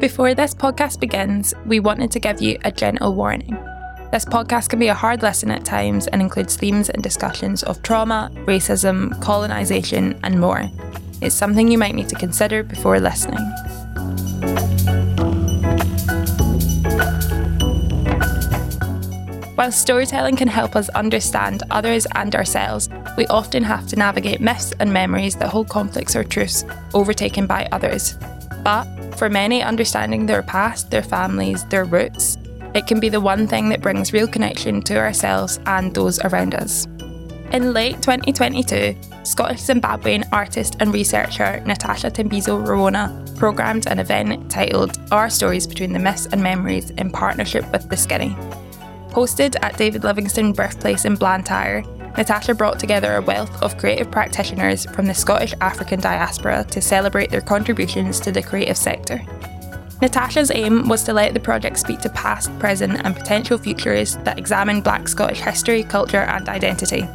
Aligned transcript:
Before 0.00 0.32
this 0.32 0.54
podcast 0.54 0.98
begins, 0.98 1.52
we 1.66 1.78
wanted 1.78 2.10
to 2.12 2.20
give 2.20 2.40
you 2.40 2.56
a 2.64 2.72
gentle 2.72 3.14
warning. 3.14 3.52
This 4.10 4.24
podcast 4.24 4.70
can 4.70 4.78
be 4.78 4.88
a 4.88 4.94
hard 4.94 5.20
lesson 5.20 5.50
at 5.50 5.66
times 5.66 6.06
and 6.06 6.22
includes 6.22 6.56
themes 6.56 6.88
and 6.88 7.02
discussions 7.02 7.62
of 7.64 7.82
trauma, 7.82 8.30
racism, 8.46 9.20
colonisation, 9.20 10.18
and 10.24 10.40
more. 10.40 10.70
It's 11.20 11.34
something 11.34 11.70
you 11.70 11.76
might 11.76 11.94
need 11.94 12.08
to 12.08 12.14
consider 12.14 12.62
before 12.62 12.98
listening. 12.98 13.44
While 19.54 19.70
storytelling 19.70 20.36
can 20.36 20.48
help 20.48 20.76
us 20.76 20.88
understand 20.88 21.62
others 21.70 22.06
and 22.14 22.34
ourselves, 22.34 22.88
we 23.18 23.26
often 23.26 23.62
have 23.64 23.86
to 23.88 23.96
navigate 23.96 24.40
myths 24.40 24.72
and 24.80 24.94
memories 24.94 25.36
that 25.36 25.50
hold 25.50 25.68
conflicts 25.68 26.16
or 26.16 26.24
truths 26.24 26.64
overtaken 26.94 27.46
by 27.46 27.68
others. 27.70 28.16
But 28.64 28.88
for 29.20 29.28
many, 29.28 29.62
understanding 29.62 30.24
their 30.24 30.42
past, 30.42 30.90
their 30.90 31.02
families, 31.02 31.66
their 31.66 31.84
roots, 31.84 32.38
it 32.74 32.86
can 32.86 32.98
be 32.98 33.10
the 33.10 33.20
one 33.20 33.46
thing 33.46 33.68
that 33.68 33.82
brings 33.82 34.14
real 34.14 34.26
connection 34.26 34.80
to 34.80 34.96
ourselves 34.96 35.60
and 35.66 35.94
those 35.94 36.18
around 36.20 36.54
us. 36.54 36.86
In 37.52 37.74
late 37.74 37.96
2022, 38.00 38.96
Scottish 39.24 39.60
Zimbabwean 39.60 40.26
artist 40.32 40.78
and 40.80 40.94
researcher 40.94 41.62
Natasha 41.66 42.10
Thembiso 42.10 42.66
Ruwona 42.66 43.36
programmed 43.36 43.86
an 43.88 43.98
event 43.98 44.50
titled 44.50 44.98
Our 45.12 45.28
Stories 45.28 45.66
Between 45.66 45.92
the 45.92 45.98
Myths 45.98 46.24
and 46.32 46.42
Memories 46.42 46.88
in 46.92 47.10
partnership 47.10 47.70
with 47.72 47.90
The 47.90 47.98
Skinny. 47.98 48.30
Hosted 49.10 49.54
at 49.60 49.76
David 49.76 50.02
Livingstone 50.02 50.54
Birthplace 50.54 51.04
in 51.04 51.16
Blantyre, 51.16 51.84
Natasha 52.16 52.54
brought 52.54 52.78
together 52.78 53.16
a 53.16 53.22
wealth 53.22 53.62
of 53.62 53.78
creative 53.78 54.10
practitioners 54.10 54.84
from 54.86 55.06
the 55.06 55.14
Scottish 55.14 55.54
African 55.60 56.00
diaspora 56.00 56.64
to 56.70 56.80
celebrate 56.80 57.30
their 57.30 57.40
contributions 57.40 58.20
to 58.20 58.32
the 58.32 58.42
creative 58.42 58.76
sector. 58.76 59.22
Natasha's 60.02 60.50
aim 60.54 60.88
was 60.88 61.02
to 61.04 61.12
let 61.12 61.34
the 61.34 61.40
project 61.40 61.78
speak 61.78 62.00
to 62.00 62.08
past, 62.10 62.56
present, 62.58 63.00
and 63.04 63.14
potential 63.14 63.58
futures 63.58 64.16
that 64.24 64.38
examine 64.38 64.80
Black 64.80 65.06
Scottish 65.06 65.40
history, 65.40 65.82
culture, 65.82 66.22
and 66.22 66.48
identity. 66.48 67.06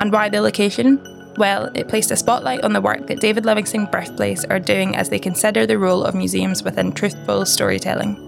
And 0.00 0.10
why 0.10 0.30
the 0.30 0.40
location? 0.40 0.98
Well, 1.36 1.70
it 1.74 1.88
placed 1.88 2.10
a 2.10 2.16
spotlight 2.16 2.64
on 2.64 2.72
the 2.72 2.80
work 2.80 3.06
that 3.08 3.20
David 3.20 3.44
Livingstone 3.44 3.86
Birthplace 3.90 4.44
are 4.46 4.60
doing 4.60 4.96
as 4.96 5.10
they 5.10 5.18
consider 5.18 5.66
the 5.66 5.78
role 5.78 6.02
of 6.04 6.14
museums 6.14 6.62
within 6.62 6.92
truthful 6.92 7.44
storytelling. 7.44 8.23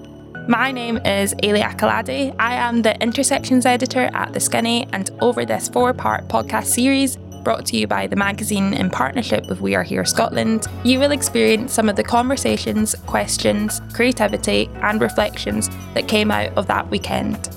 My 0.48 0.70
name 0.70 0.98
is 0.98 1.34
Eilidh 1.34 1.64
Akilade. 1.64 2.32
I 2.38 2.54
am 2.54 2.82
the 2.82 2.96
Intersections 3.02 3.66
editor 3.66 4.08
at 4.14 4.32
The 4.32 4.38
Skinny, 4.38 4.86
and 4.92 5.10
over 5.20 5.44
this 5.44 5.68
four 5.68 5.92
part 5.92 6.28
podcast 6.28 6.66
series, 6.66 7.16
brought 7.42 7.66
to 7.66 7.76
you 7.76 7.88
by 7.88 8.06
the 8.06 8.14
magazine 8.14 8.72
in 8.72 8.88
partnership 8.88 9.48
with 9.48 9.60
We 9.60 9.74
Are 9.74 9.82
Here 9.82 10.04
Scotland, 10.04 10.68
you 10.84 11.00
will 11.00 11.10
experience 11.10 11.72
some 11.72 11.88
of 11.88 11.96
the 11.96 12.04
conversations, 12.04 12.94
questions, 13.06 13.80
creativity, 13.92 14.70
and 14.82 15.00
reflections 15.00 15.68
that 15.94 16.06
came 16.06 16.30
out 16.30 16.56
of 16.56 16.68
that 16.68 16.88
weekend. 16.90 17.48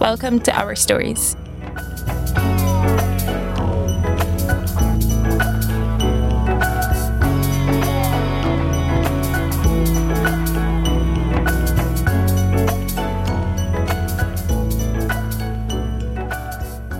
Welcome 0.00 0.40
to 0.40 0.58
our 0.58 0.74
stories. 0.74 1.36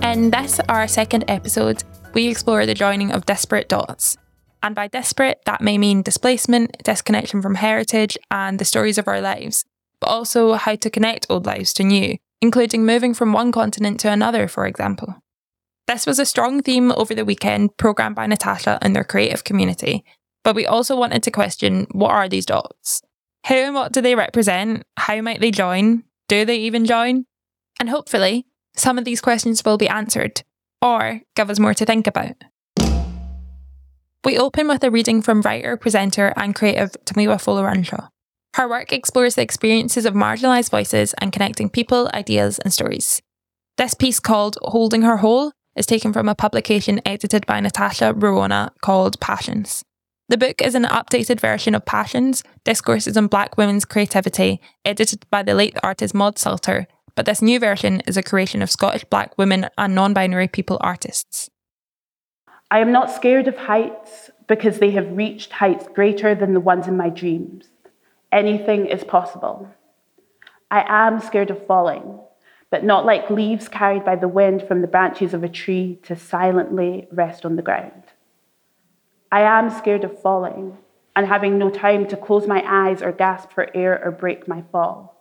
In 0.09 0.31
this, 0.31 0.59
our 0.67 0.87
second 0.87 1.25
episode, 1.27 1.83
we 2.15 2.29
explore 2.29 2.65
the 2.65 2.73
joining 2.73 3.11
of 3.11 3.27
disparate 3.27 3.69
dots. 3.69 4.17
And 4.63 4.73
by 4.73 4.87
disparate, 4.87 5.43
that 5.45 5.61
may 5.61 5.77
mean 5.77 6.01
displacement, 6.01 6.83
disconnection 6.83 7.43
from 7.43 7.53
heritage, 7.53 8.17
and 8.31 8.57
the 8.57 8.65
stories 8.65 8.97
of 8.97 9.07
our 9.07 9.21
lives, 9.21 9.65
but 10.01 10.07
also 10.07 10.53
how 10.53 10.73
to 10.77 10.89
connect 10.89 11.27
old 11.29 11.45
lives 11.45 11.73
to 11.73 11.83
new, 11.83 12.17
including 12.41 12.87
moving 12.87 13.13
from 13.13 13.33
one 13.33 13.51
continent 13.51 13.99
to 13.99 14.11
another, 14.11 14.47
for 14.47 14.65
example. 14.65 15.13
This 15.85 16.07
was 16.07 16.17
a 16.17 16.25
strong 16.25 16.63
theme 16.63 16.91
over 16.93 17.13
the 17.13 17.23
weekend, 17.23 17.77
programmed 17.77 18.15
by 18.15 18.25
Natasha 18.25 18.79
and 18.81 18.95
their 18.95 19.03
creative 19.03 19.43
community, 19.43 20.03
but 20.43 20.55
we 20.55 20.65
also 20.65 20.97
wanted 20.97 21.21
to 21.21 21.29
question 21.29 21.85
what 21.91 22.09
are 22.09 22.27
these 22.27 22.47
dots? 22.47 23.03
Who 23.47 23.53
and 23.53 23.75
what 23.75 23.91
do 23.91 24.01
they 24.01 24.15
represent? 24.15 24.87
How 24.97 25.21
might 25.21 25.39
they 25.39 25.51
join? 25.51 26.03
Do 26.27 26.45
they 26.45 26.57
even 26.57 26.85
join? 26.85 27.25
And 27.79 27.91
hopefully, 27.91 28.47
some 28.79 28.97
of 28.97 29.05
these 29.05 29.21
questions 29.21 29.63
will 29.65 29.77
be 29.77 29.89
answered 29.89 30.43
or 30.81 31.21
give 31.35 31.49
us 31.49 31.59
more 31.59 31.73
to 31.73 31.85
think 31.85 32.07
about. 32.07 32.35
We 34.25 34.37
open 34.37 34.67
with 34.67 34.83
a 34.83 34.91
reading 34.91 35.21
from 35.21 35.41
writer, 35.41 35.77
presenter, 35.77 36.33
and 36.35 36.53
creative 36.53 36.91
Tomiwa 37.05 37.37
Folorunso. 37.37 38.09
Her 38.55 38.67
work 38.67 38.91
explores 38.91 39.35
the 39.35 39.41
experiences 39.41 40.05
of 40.05 40.13
marginalised 40.13 40.71
voices 40.71 41.13
and 41.19 41.31
connecting 41.31 41.69
people, 41.69 42.09
ideas, 42.13 42.59
and 42.59 42.73
stories. 42.73 43.21
This 43.77 43.93
piece, 43.93 44.19
called 44.19 44.57
Holding 44.61 45.03
Her 45.03 45.17
Whole, 45.17 45.53
is 45.75 45.85
taken 45.85 46.11
from 46.11 46.27
a 46.27 46.35
publication 46.35 46.99
edited 47.05 47.45
by 47.45 47.59
Natasha 47.61 48.13
Ruwona 48.13 48.71
called 48.81 49.19
Passions. 49.21 49.83
The 50.27 50.37
book 50.37 50.61
is 50.61 50.75
an 50.75 50.83
updated 50.83 51.39
version 51.39 51.73
of 51.73 51.85
Passions, 51.85 52.43
Discourses 52.65 53.15
on 53.17 53.27
Black 53.27 53.57
Women's 53.57 53.85
Creativity, 53.85 54.59
edited 54.83 55.25
by 55.31 55.41
the 55.43 55.53
late 55.53 55.77
artist 55.81 56.13
Maud 56.13 56.35
Sulter, 56.35 56.85
but 57.19 57.25
this 57.25 57.41
new 57.41 57.59
version 57.59 58.01
is 58.07 58.15
a 58.15 58.23
creation 58.23 58.61
of 58.61 58.71
Scottish 58.71 59.03
black 59.03 59.37
women 59.37 59.67
and 59.77 59.93
non 59.93 60.13
binary 60.13 60.47
people 60.47 60.77
artists. 60.79 61.49
I 62.71 62.79
am 62.79 62.93
not 62.93 63.11
scared 63.11 63.45
of 63.49 63.57
heights 63.57 64.29
because 64.47 64.79
they 64.79 64.91
have 64.91 65.17
reached 65.17 65.51
heights 65.51 65.85
greater 65.93 66.33
than 66.33 66.53
the 66.53 66.61
ones 66.61 66.87
in 66.87 66.95
my 66.95 67.09
dreams. 67.09 67.65
Anything 68.31 68.85
is 68.85 69.03
possible. 69.03 69.67
I 70.71 70.85
am 70.87 71.19
scared 71.19 71.49
of 71.49 71.67
falling, 71.67 72.21
but 72.71 72.85
not 72.85 73.05
like 73.05 73.29
leaves 73.29 73.67
carried 73.67 74.05
by 74.05 74.15
the 74.15 74.29
wind 74.29 74.65
from 74.65 74.79
the 74.79 74.87
branches 74.87 75.33
of 75.33 75.43
a 75.43 75.49
tree 75.49 75.99
to 76.03 76.15
silently 76.15 77.09
rest 77.11 77.45
on 77.45 77.57
the 77.57 77.61
ground. 77.61 78.03
I 79.29 79.41
am 79.41 79.69
scared 79.71 80.05
of 80.05 80.21
falling 80.21 80.77
and 81.17 81.27
having 81.27 81.57
no 81.57 81.69
time 81.69 82.07
to 82.07 82.15
close 82.15 82.47
my 82.47 82.63
eyes 82.65 83.01
or 83.01 83.11
gasp 83.11 83.51
for 83.51 83.75
air 83.75 84.01
or 84.01 84.09
break 84.09 84.47
my 84.47 84.63
fall. 84.71 85.18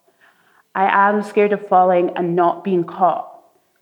I 0.78 1.08
am 1.08 1.24
scared 1.24 1.52
of 1.52 1.66
falling 1.66 2.12
and 2.14 2.36
not 2.36 2.62
being 2.62 2.84
caught. 2.84 3.28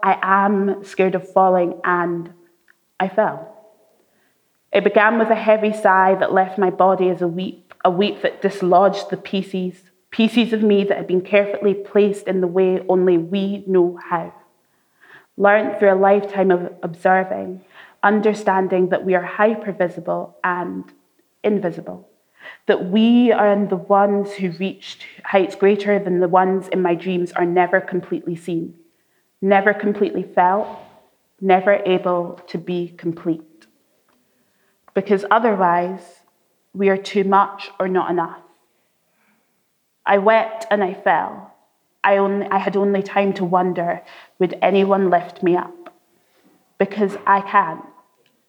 I 0.02 0.18
am 0.22 0.82
scared 0.82 1.14
of 1.14 1.30
falling 1.30 1.78
and 1.84 2.32
I 2.98 3.10
fell. 3.10 3.54
It 4.72 4.82
began 4.82 5.18
with 5.18 5.28
a 5.28 5.34
heavy 5.34 5.74
sigh 5.74 6.14
that 6.14 6.32
left 6.32 6.58
my 6.58 6.70
body 6.70 7.10
as 7.10 7.20
a 7.20 7.28
weep, 7.28 7.74
a 7.84 7.90
weep 7.90 8.22
that 8.22 8.40
dislodged 8.40 9.10
the 9.10 9.18
pieces, 9.18 9.82
pieces 10.10 10.54
of 10.54 10.62
me 10.62 10.84
that 10.84 10.96
had 10.96 11.06
been 11.06 11.20
carefully 11.20 11.74
placed 11.74 12.28
in 12.28 12.40
the 12.40 12.46
way 12.46 12.80
only 12.88 13.18
we 13.18 13.62
know 13.66 14.00
how. 14.02 14.32
Learned 15.36 15.78
through 15.78 15.92
a 15.92 16.02
lifetime 16.10 16.50
of 16.50 16.72
observing, 16.82 17.62
understanding 18.02 18.88
that 18.88 19.04
we 19.04 19.14
are 19.14 19.36
hypervisible 19.36 20.32
and 20.42 20.84
invisible 21.44 22.08
that 22.66 22.90
we 22.90 23.32
and 23.32 23.70
the 23.70 23.76
ones 23.76 24.32
who 24.32 24.50
reached 24.52 25.06
heights 25.24 25.54
greater 25.54 25.98
than 25.98 26.20
the 26.20 26.28
ones 26.28 26.68
in 26.68 26.82
my 26.82 26.94
dreams 26.94 27.32
are 27.32 27.46
never 27.46 27.80
completely 27.80 28.36
seen, 28.36 28.74
never 29.40 29.72
completely 29.72 30.22
felt, 30.22 30.66
never 31.40 31.80
able 31.86 32.40
to 32.48 32.58
be 32.58 32.88
complete. 32.96 33.66
Because 34.94 35.24
otherwise, 35.30 36.00
we 36.74 36.88
are 36.88 36.96
too 36.96 37.24
much 37.24 37.70
or 37.78 37.88
not 37.88 38.10
enough. 38.10 38.40
I 40.04 40.18
wept 40.18 40.66
and 40.70 40.82
I 40.82 40.94
fell. 40.94 41.54
I, 42.02 42.18
only, 42.18 42.46
I 42.46 42.58
had 42.58 42.76
only 42.76 43.02
time 43.02 43.32
to 43.34 43.44
wonder 43.44 44.02
would 44.38 44.56
anyone 44.62 45.10
lift 45.10 45.42
me 45.42 45.56
up? 45.56 45.94
Because 46.78 47.16
I 47.26 47.40
can't. 47.40 47.84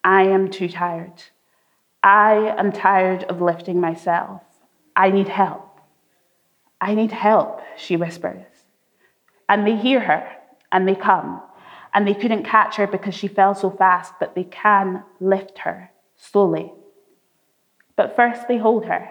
I 0.04 0.22
am 0.22 0.50
too 0.50 0.68
tired. 0.68 1.22
I 2.02 2.54
am 2.56 2.72
tired 2.72 3.24
of 3.24 3.40
lifting 3.40 3.80
myself. 3.80 4.42
I 4.94 5.10
need 5.10 5.28
help. 5.28 5.80
I 6.80 6.94
need 6.94 7.12
help, 7.12 7.60
she 7.76 7.96
whispers. 7.96 8.46
And 9.48 9.66
they 9.66 9.76
hear 9.76 10.00
her 10.00 10.30
and 10.70 10.86
they 10.86 10.94
come. 10.94 11.42
And 11.92 12.06
they 12.06 12.14
couldn't 12.14 12.44
catch 12.44 12.76
her 12.76 12.86
because 12.86 13.14
she 13.14 13.28
fell 13.28 13.54
so 13.54 13.70
fast, 13.70 14.14
but 14.20 14.34
they 14.34 14.44
can 14.44 15.02
lift 15.20 15.58
her 15.58 15.90
slowly. 16.16 16.72
But 17.96 18.14
first, 18.14 18.46
they 18.46 18.58
hold 18.58 18.84
her. 18.84 19.10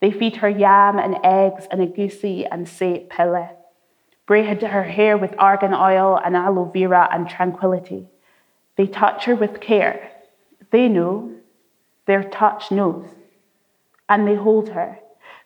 They 0.00 0.10
feed 0.10 0.36
her 0.36 0.48
yam 0.48 0.98
and 0.98 1.18
eggs 1.22 1.66
and 1.70 1.80
a 1.80 1.86
goosey 1.86 2.44
and 2.46 2.68
say 2.68 3.06
pille. 3.08 3.56
Braid 4.26 4.62
her 4.62 4.82
hair 4.82 5.16
with 5.16 5.34
argan 5.38 5.72
oil 5.72 6.20
and 6.22 6.36
aloe 6.36 6.64
vera 6.64 7.08
and 7.12 7.28
tranquility. 7.28 8.08
They 8.76 8.86
touch 8.86 9.24
her 9.26 9.36
with 9.36 9.60
care. 9.60 10.10
They 10.70 10.88
know 10.88 11.32
their 12.06 12.24
touch 12.24 12.70
knows. 12.70 13.08
And 14.08 14.26
they 14.26 14.36
hold 14.36 14.70
her. 14.70 15.00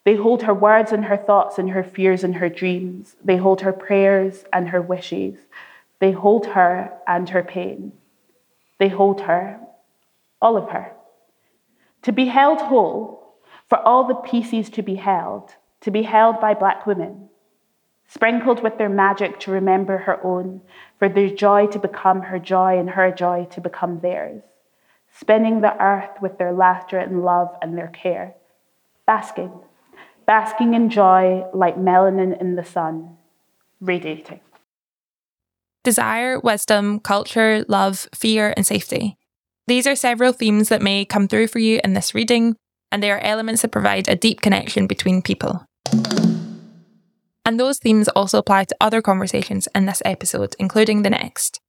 They 0.05 0.17
hold 0.17 0.43
her 0.43 0.55
words 0.55 0.93
and 0.93 1.07
her 1.07 1.17
thoughts 1.17 1.59
and 1.59 1.71
her 1.71 1.85
fears 1.85 2.25
and 2.25 2.37
her 2.37 2.49
dreams. 2.49 3.17
They 3.23 3.37
hold 3.37 3.63
her 3.63 3.73
prayers 3.73 4.45
and 4.53 4.69
her 4.69 4.81
wishes. 4.81 5.39
They 5.99 6.13
hold 6.13 6.47
her 6.47 6.93
and 7.07 7.29
her 7.31 7.43
pain. 7.43 7.93
They 8.79 8.89
hold 8.89 9.23
her, 9.23 9.61
all 10.41 10.57
of 10.57 10.71
her. 10.71 10.93
To 12.03 12.13
be 12.13 12.27
held 12.27 12.61
whole, 12.61 13.37
for 13.69 13.79
all 13.79 14.05
the 14.05 14.15
pieces 14.15 14.71
to 14.71 14.83
be 14.83 14.95
held, 14.95 15.55
to 15.83 15.91
be 15.91 16.03
held 16.03 16.41
by 16.41 16.55
black 16.55 16.87
women, 16.87 17.29
sprinkled 18.09 18.63
with 18.63 18.79
their 18.79 18.89
magic 18.89 19.39
to 19.41 19.51
remember 19.51 19.99
her 19.99 20.25
own, 20.25 20.63
for 20.99 21.09
their 21.09 21.29
joy 21.29 21.67
to 21.67 21.79
become 21.79 22.23
her 22.23 22.39
joy 22.39 22.79
and 22.79 22.91
her 22.91 23.11
joy 23.13 23.47
to 23.51 23.61
become 23.61 24.01
theirs, 24.01 24.43
spinning 25.19 25.61
the 25.61 25.77
earth 25.83 26.11
with 26.21 26.39
their 26.39 26.53
laughter 26.53 26.99
and 26.99 27.25
love 27.25 27.49
and 27.63 27.77
their 27.77 27.89
care, 27.89 28.35
basking, 29.07 29.53
basking 30.27 30.75
in 30.75 30.91
joy 30.91 31.45
like 31.53 31.77
melanin 31.77 32.41
in 32.41 32.57
the 32.57 32.65
sun, 32.65 33.17
radiating. 33.81 34.41
Desire, 35.83 36.39
wisdom, 36.39 37.01
culture, 37.01 37.65
love, 37.69 38.09
fear, 38.15 38.53
and 38.57 38.67
safety. 38.67 39.17
These 39.67 39.87
are 39.87 39.97
several 39.97 40.33
themes 40.33 40.69
that 40.69 40.83
may 40.83 41.05
come 41.05 41.27
through 41.27 41.47
for 41.47 41.59
you 41.59 41.81
in 41.83 41.95
this 41.95 42.15
reading, 42.15 42.57
and 42.93 43.03
they 43.03 43.11
are 43.11 43.21
elements 43.21 43.63
that 43.63 43.73
provide 43.73 44.09
a 44.09 44.17
deep 44.17 44.41
connection 44.41 44.87
between 44.87 45.23
people. 45.23 45.65
And 47.45 47.59
those 47.59 47.79
themes 47.79 48.09
also 48.09 48.39
apply 48.39 48.65
to 48.65 48.77
other 48.81 49.01
conversations 49.01 49.69
in 49.75 49.87
this 49.87 50.03
episode, 50.05 50.55
including 50.59 51.03
the 51.03 51.11
next. 51.11 51.61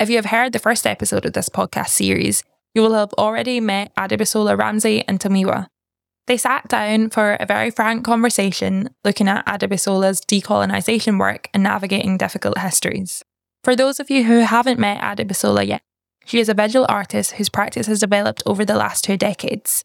If 0.00 0.08
you 0.08 0.16
have 0.16 0.26
heard 0.26 0.52
the 0.52 0.58
first 0.58 0.86
episode 0.86 1.26
of 1.26 1.32
this 1.34 1.48
podcast 1.48 1.88
series, 1.88 2.42
you 2.74 2.82
will 2.82 2.94
have 2.94 3.12
already 3.14 3.60
met 3.60 3.94
Adebusola 3.96 4.56
Ramsay 4.58 5.04
and 5.06 5.18
Tomiwa. 5.18 5.66
They 6.26 6.36
sat 6.36 6.68
down 6.68 7.08
for 7.08 7.38
a 7.40 7.46
very 7.46 7.70
frank 7.70 8.04
conversation 8.04 8.90
looking 9.02 9.28
at 9.28 9.46
Adebusola's 9.46 10.20
decolonisation 10.20 11.18
work 11.18 11.48
and 11.54 11.62
navigating 11.62 12.18
difficult 12.18 12.58
histories. 12.58 13.22
For 13.64 13.74
those 13.74 13.98
of 13.98 14.10
you 14.10 14.24
who 14.24 14.40
haven't 14.40 14.78
met 14.78 15.00
Adebusola 15.00 15.66
yet, 15.66 15.80
she 16.26 16.38
is 16.38 16.50
a 16.50 16.54
visual 16.54 16.84
artist 16.88 17.32
whose 17.32 17.48
practice 17.48 17.86
has 17.86 18.00
developed 18.00 18.42
over 18.44 18.64
the 18.64 18.76
last 18.76 19.04
two 19.04 19.16
decades. 19.16 19.82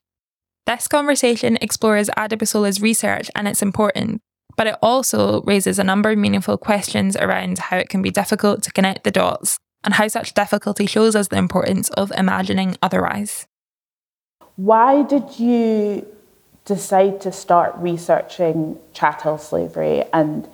This 0.65 0.89
conversation 0.89 1.57
explores 1.61 2.09
Adebusola's 2.09 2.81
research 2.81 3.31
and 3.35 3.47
its 3.47 3.61
importance, 3.61 4.19
but 4.57 4.67
it 4.67 4.75
also 4.81 5.41
raises 5.43 5.79
a 5.79 5.83
number 5.83 6.11
of 6.11 6.17
meaningful 6.17 6.57
questions 6.57 7.15
around 7.15 7.59
how 7.59 7.77
it 7.77 7.87
can 7.87 8.01
be 8.01 8.11
difficult 8.11 8.61
to 8.63 8.71
connect 8.71 9.05
the 9.05 9.11
dots 9.11 9.59
and 9.83 9.95
how 9.95 10.07
such 10.07 10.33
difficulty 10.33 10.85
shows 10.85 11.15
us 11.15 11.27
the 11.27 11.37
importance 11.37 11.89
of 11.91 12.11
imagining 12.11 12.77
otherwise. 12.81 13.47
Why 14.55 15.03
did 15.03 15.39
you 15.39 16.05
decide 16.65 17.19
to 17.21 17.31
start 17.31 17.73
researching 17.77 18.79
chattel 18.93 19.37
slavery 19.37 20.03
and 20.13 20.47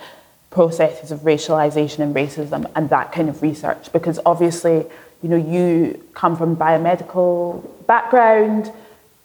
processes 0.50 1.12
of 1.12 1.20
racialization 1.22 2.00
and 2.00 2.16
racism 2.16 2.70
and 2.76 2.90
that 2.90 3.12
kind 3.12 3.30
of 3.30 3.42
research? 3.42 3.92
Because 3.92 4.20
obviously, 4.26 4.86
you 5.22 5.30
know, 5.30 5.36
you 5.36 6.04
come 6.14 6.36
from 6.36 6.56
biomedical 6.56 7.70
background. 7.86 8.72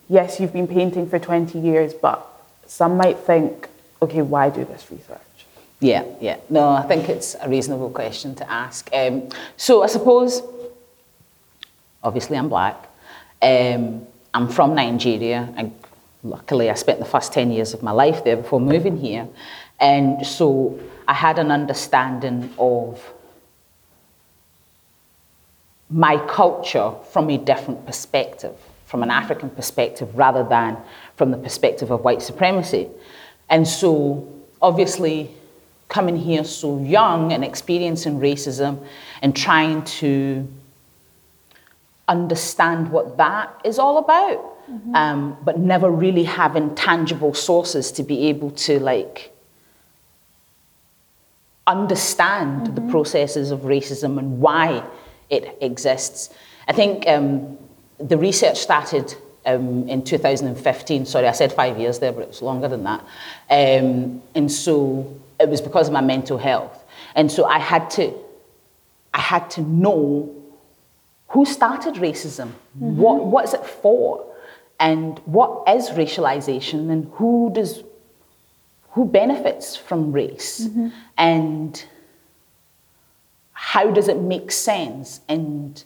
Yes, 0.09 0.41
you've 0.41 0.53
been 0.53 0.69
painting 0.69 1.09
for 1.09 1.19
20 1.19 1.59
years, 1.59 1.95
but 1.95 2.27
some 2.67 2.97
might 2.97 3.19
think, 3.19 3.69
okay, 4.03 4.23
why 4.23 4.51
do 4.51 4.65
this 4.65 4.91
research? 4.91 5.21
Yeah, 5.81 6.05
yeah. 6.21 6.39
No, 6.49 6.69
I 6.69 6.83
think 6.83 7.09
it's 7.09 7.37
a 7.41 7.49
reasonable 7.49 7.91
question 7.91 8.35
to 8.37 8.51
ask. 8.51 8.89
Um, 8.93 9.29
so 9.57 9.83
I 9.83 9.87
suppose, 9.87 10.43
obviously, 12.03 12.37
I'm 12.37 12.49
black. 12.49 12.89
Um, 13.43 14.07
I'm 14.33 14.49
from 14.49 14.75
Nigeria. 14.75 15.53
I, 15.57 15.71
luckily, 16.23 16.71
I 16.71 16.75
spent 16.75 16.99
the 17.01 17.05
first 17.05 17.33
10 17.33 17.51
years 17.51 17.75
of 17.75 17.83
my 17.83 17.91
life 17.91 18.25
there 18.25 18.37
before 18.37 18.61
moving 18.61 18.97
here. 18.97 19.29
And 19.81 20.27
so 20.27 20.79
I 21.07 21.15
had 21.15 21.39
an 21.39 21.51
understanding 21.51 22.53
of 22.59 23.13
my 25.91 26.17
culture 26.27 26.93
from 27.11 27.29
a 27.31 27.37
different 27.37 27.85
perspective, 27.85 28.57
from 28.87 29.03
an 29.03 29.11
African 29.11 29.51
perspective, 29.51 30.17
rather 30.17 30.43
than 30.43 30.77
from 31.17 31.31
the 31.31 31.37
perspective 31.37 31.91
of 31.91 32.03
white 32.05 32.23
supremacy. 32.23 32.89
And 33.51 33.69
so, 33.69 34.27
obviously, 34.63 35.31
coming 35.95 36.17
here 36.17 36.43
so 36.43 36.83
young 36.83 37.33
and 37.33 37.45
experiencing 37.45 38.19
racism 38.19 38.85
and 39.23 39.37
trying 39.37 39.81
to 39.85 40.45
understand 42.09 42.91
what 42.91 43.17
that 43.17 43.49
is 43.65 43.79
all 43.79 43.99
about, 43.99 44.39
mm-hmm. 44.69 44.93
um, 44.97 45.37
but 45.45 45.57
never 45.57 45.89
really 45.89 46.25
having 46.25 46.75
tangible 46.75 47.33
sources 47.33 47.93
to 47.93 48.03
be 48.03 48.27
able 48.27 48.51
to 48.51 48.81
like 48.81 49.33
understand 51.69 52.63
mm-hmm. 52.63 52.75
the 52.75 52.85
processes 52.91 53.53
of 53.53 53.61
racism 53.61 54.19
and 54.19 54.41
why 54.41 54.85
it 55.31 55.57
exists. 55.61 56.29
I 56.67 56.73
think 56.73 57.07
um, 57.07 57.57
the 57.99 58.19
research 58.19 58.59
started 58.59 59.15
um, 59.47 59.89
in 59.89 60.03
2015. 60.03 61.07
Sorry, 61.07 61.27
I 61.27 61.33
said 61.33 61.53
five 61.53 61.79
years 61.79 61.99
there, 61.99 62.13
but 62.13 62.23
it 62.23 62.29
was 62.29 62.43
longer 62.43 62.69
than 62.69 62.85
that. 62.85 63.01
Um, 63.51 64.23
and 64.35 64.51
so 64.51 65.21
it 65.41 65.49
was 65.49 65.61
because 65.61 65.89
of 65.89 65.93
my 65.93 66.01
mental 66.01 66.39
health. 66.39 66.85
And 67.15 67.31
so 67.31 67.45
I 67.45 67.59
had 67.59 67.91
to, 67.91 68.13
I 69.13 69.21
had 69.21 69.51
to 69.51 69.63
know 69.63 70.35
who 71.29 71.45
started 71.45 71.95
racism, 71.95 72.49
mm-hmm. 72.49 72.97
what, 72.97 73.25
what 73.25 73.45
is 73.45 73.55
it 73.55 73.65
for, 73.65 74.25
and 74.79 75.19
what 75.21 75.69
is 75.69 75.91
racialization, 75.91 76.91
and 76.91 77.11
who 77.15 77.51
does, 77.53 77.83
who 78.91 79.05
benefits 79.05 79.77
from 79.77 80.13
race, 80.13 80.63
mm-hmm. 80.63 80.89
and 81.17 81.85
how 83.53 83.91
does 83.91 84.09
it 84.09 84.19
make 84.19 84.51
sense, 84.51 85.21
and 85.29 85.83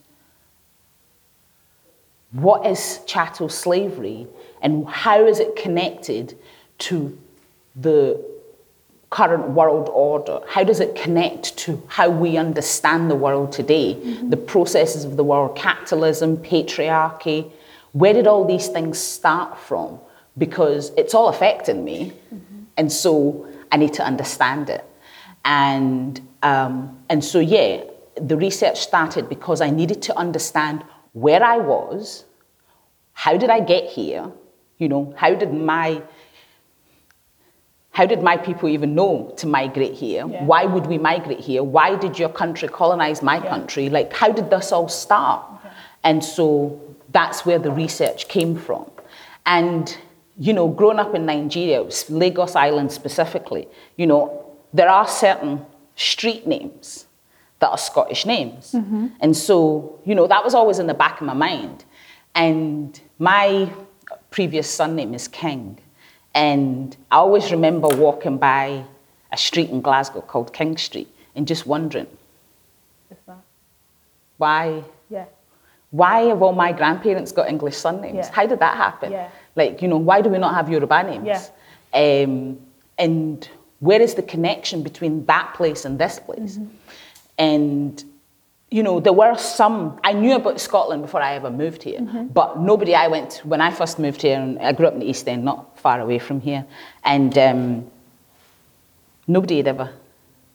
what 2.32 2.66
is 2.66 3.00
chattel 3.06 3.48
slavery, 3.48 4.26
and 4.60 4.86
how 4.88 5.24
is 5.24 5.40
it 5.40 5.56
connected 5.56 6.36
to 6.78 7.18
the 7.74 8.22
current 9.10 9.50
world 9.50 9.88
order? 9.92 10.40
How 10.46 10.64
does 10.64 10.80
it 10.80 10.94
connect 10.94 11.56
to 11.58 11.82
how 11.88 12.10
we 12.10 12.36
understand 12.36 13.10
the 13.10 13.14
world 13.14 13.52
today? 13.52 13.94
Mm-hmm. 13.94 14.30
The 14.30 14.36
processes 14.36 15.04
of 15.04 15.16
the 15.16 15.24
world, 15.24 15.56
capitalism, 15.56 16.36
patriarchy. 16.38 17.50
Where 17.92 18.12
did 18.12 18.26
all 18.26 18.44
these 18.44 18.68
things 18.68 18.98
start 18.98 19.58
from? 19.58 19.98
Because 20.36 20.92
it's 20.96 21.14
all 21.14 21.28
affecting 21.28 21.84
me. 21.84 22.12
Mm-hmm. 22.34 22.62
And 22.76 22.92
so 22.92 23.48
I 23.72 23.78
need 23.78 23.94
to 23.94 24.04
understand 24.04 24.68
it. 24.68 24.84
And, 25.44 26.20
um, 26.42 26.98
and 27.08 27.24
so, 27.24 27.38
yeah, 27.38 27.84
the 28.16 28.36
research 28.36 28.78
started 28.78 29.28
because 29.28 29.62
I 29.62 29.70
needed 29.70 30.02
to 30.02 30.16
understand 30.18 30.84
where 31.12 31.42
I 31.42 31.58
was, 31.58 32.24
how 33.12 33.36
did 33.36 33.50
I 33.50 33.60
get 33.60 33.84
here, 33.90 34.30
you 34.78 34.88
know, 34.88 35.12
how 35.16 35.34
did 35.34 35.52
my 35.52 36.02
how 37.90 38.06
did 38.06 38.22
my 38.22 38.36
people 38.36 38.68
even 38.68 38.94
know 38.94 39.34
to 39.38 39.46
migrate 39.48 39.94
here? 39.94 40.24
Yeah. 40.24 40.44
Why 40.44 40.66
would 40.66 40.86
we 40.86 40.98
migrate 40.98 41.40
here? 41.40 41.64
Why 41.64 41.96
did 41.96 42.16
your 42.16 42.28
country 42.28 42.68
colonize 42.68 43.22
my 43.22 43.38
yeah. 43.38 43.48
country? 43.48 43.88
Like, 43.90 44.12
how 44.12 44.30
did 44.30 44.50
this 44.50 44.70
all 44.70 44.88
start? 44.88 45.44
Okay. 45.56 45.74
And 46.04 46.22
so 46.22 46.80
that's 47.10 47.44
where 47.44 47.58
the 47.58 47.72
research 47.72 48.28
came 48.28 48.56
from. 48.56 48.88
And, 49.46 49.98
you 50.38 50.52
know, 50.52 50.68
growing 50.68 51.00
up 51.00 51.12
in 51.16 51.26
Nigeria, 51.26 51.84
Lagos 52.08 52.54
Island 52.54 52.92
specifically, 52.92 53.66
you 53.96 54.06
know, 54.06 54.46
there 54.72 54.88
are 54.88 55.08
certain 55.08 55.66
street 55.96 56.46
names 56.46 57.07
that 57.60 57.70
are 57.70 57.78
Scottish 57.78 58.24
names. 58.24 58.72
Mm-hmm. 58.72 59.08
And 59.20 59.36
so, 59.36 60.00
you 60.04 60.14
know, 60.14 60.26
that 60.26 60.44
was 60.44 60.54
always 60.54 60.78
in 60.78 60.86
the 60.86 60.94
back 60.94 61.20
of 61.20 61.26
my 61.26 61.34
mind. 61.34 61.84
And 62.34 62.98
my 63.18 63.70
previous 64.30 64.70
son 64.70 64.94
name 64.94 65.14
is 65.14 65.28
King. 65.28 65.78
And 66.34 66.96
I 67.10 67.16
always 67.16 67.50
remember 67.50 67.88
walking 67.88 68.38
by 68.38 68.84
a 69.32 69.36
street 69.36 69.70
in 69.70 69.80
Glasgow 69.80 70.20
called 70.20 70.52
King 70.52 70.76
Street 70.76 71.08
and 71.34 71.46
just 71.48 71.66
wondering, 71.66 72.06
why? 74.36 74.84
Yeah. 75.10 75.24
Why 75.90 76.20
have 76.20 76.42
all 76.42 76.52
my 76.52 76.72
grandparents 76.72 77.32
got 77.32 77.48
English 77.48 77.76
surnames? 77.76 78.14
Yeah. 78.14 78.30
How 78.32 78.46
did 78.46 78.60
that 78.60 78.76
happen? 78.76 79.10
Yeah. 79.10 79.30
Like, 79.56 79.82
you 79.82 79.88
know, 79.88 79.96
why 79.96 80.20
do 80.20 80.30
we 80.30 80.38
not 80.38 80.54
have 80.54 80.70
Yoruba 80.70 81.02
names? 81.02 81.26
Yeah. 81.26 82.22
Um, 82.22 82.60
and 82.98 83.48
where 83.80 84.00
is 84.00 84.14
the 84.14 84.22
connection 84.22 84.82
between 84.82 85.24
that 85.26 85.54
place 85.54 85.84
and 85.84 85.98
this 85.98 86.20
place? 86.20 86.58
Mm-hmm. 86.58 86.74
And 87.38 88.04
you 88.70 88.82
know, 88.82 89.00
there 89.00 89.14
were 89.14 89.34
some, 89.36 89.98
I 90.04 90.12
knew 90.12 90.36
about 90.36 90.60
Scotland 90.60 91.02
before 91.02 91.22
I 91.22 91.34
ever 91.34 91.50
moved 91.50 91.82
here, 91.82 92.00
mm-hmm. 92.00 92.26
but 92.26 92.60
nobody 92.60 92.94
I 92.94 93.08
went, 93.08 93.40
when 93.44 93.62
I 93.62 93.70
first 93.70 93.98
moved 93.98 94.20
here, 94.20 94.38
and 94.38 94.58
I 94.58 94.72
grew 94.72 94.86
up 94.86 94.92
in 94.92 95.00
the 95.00 95.08
East 95.08 95.26
End, 95.26 95.42
not 95.42 95.78
far 95.78 96.00
away 96.00 96.18
from 96.18 96.40
here, 96.40 96.66
and 97.02 97.36
um, 97.38 97.90
nobody 99.26 99.56
had 99.56 99.68
ever 99.68 99.90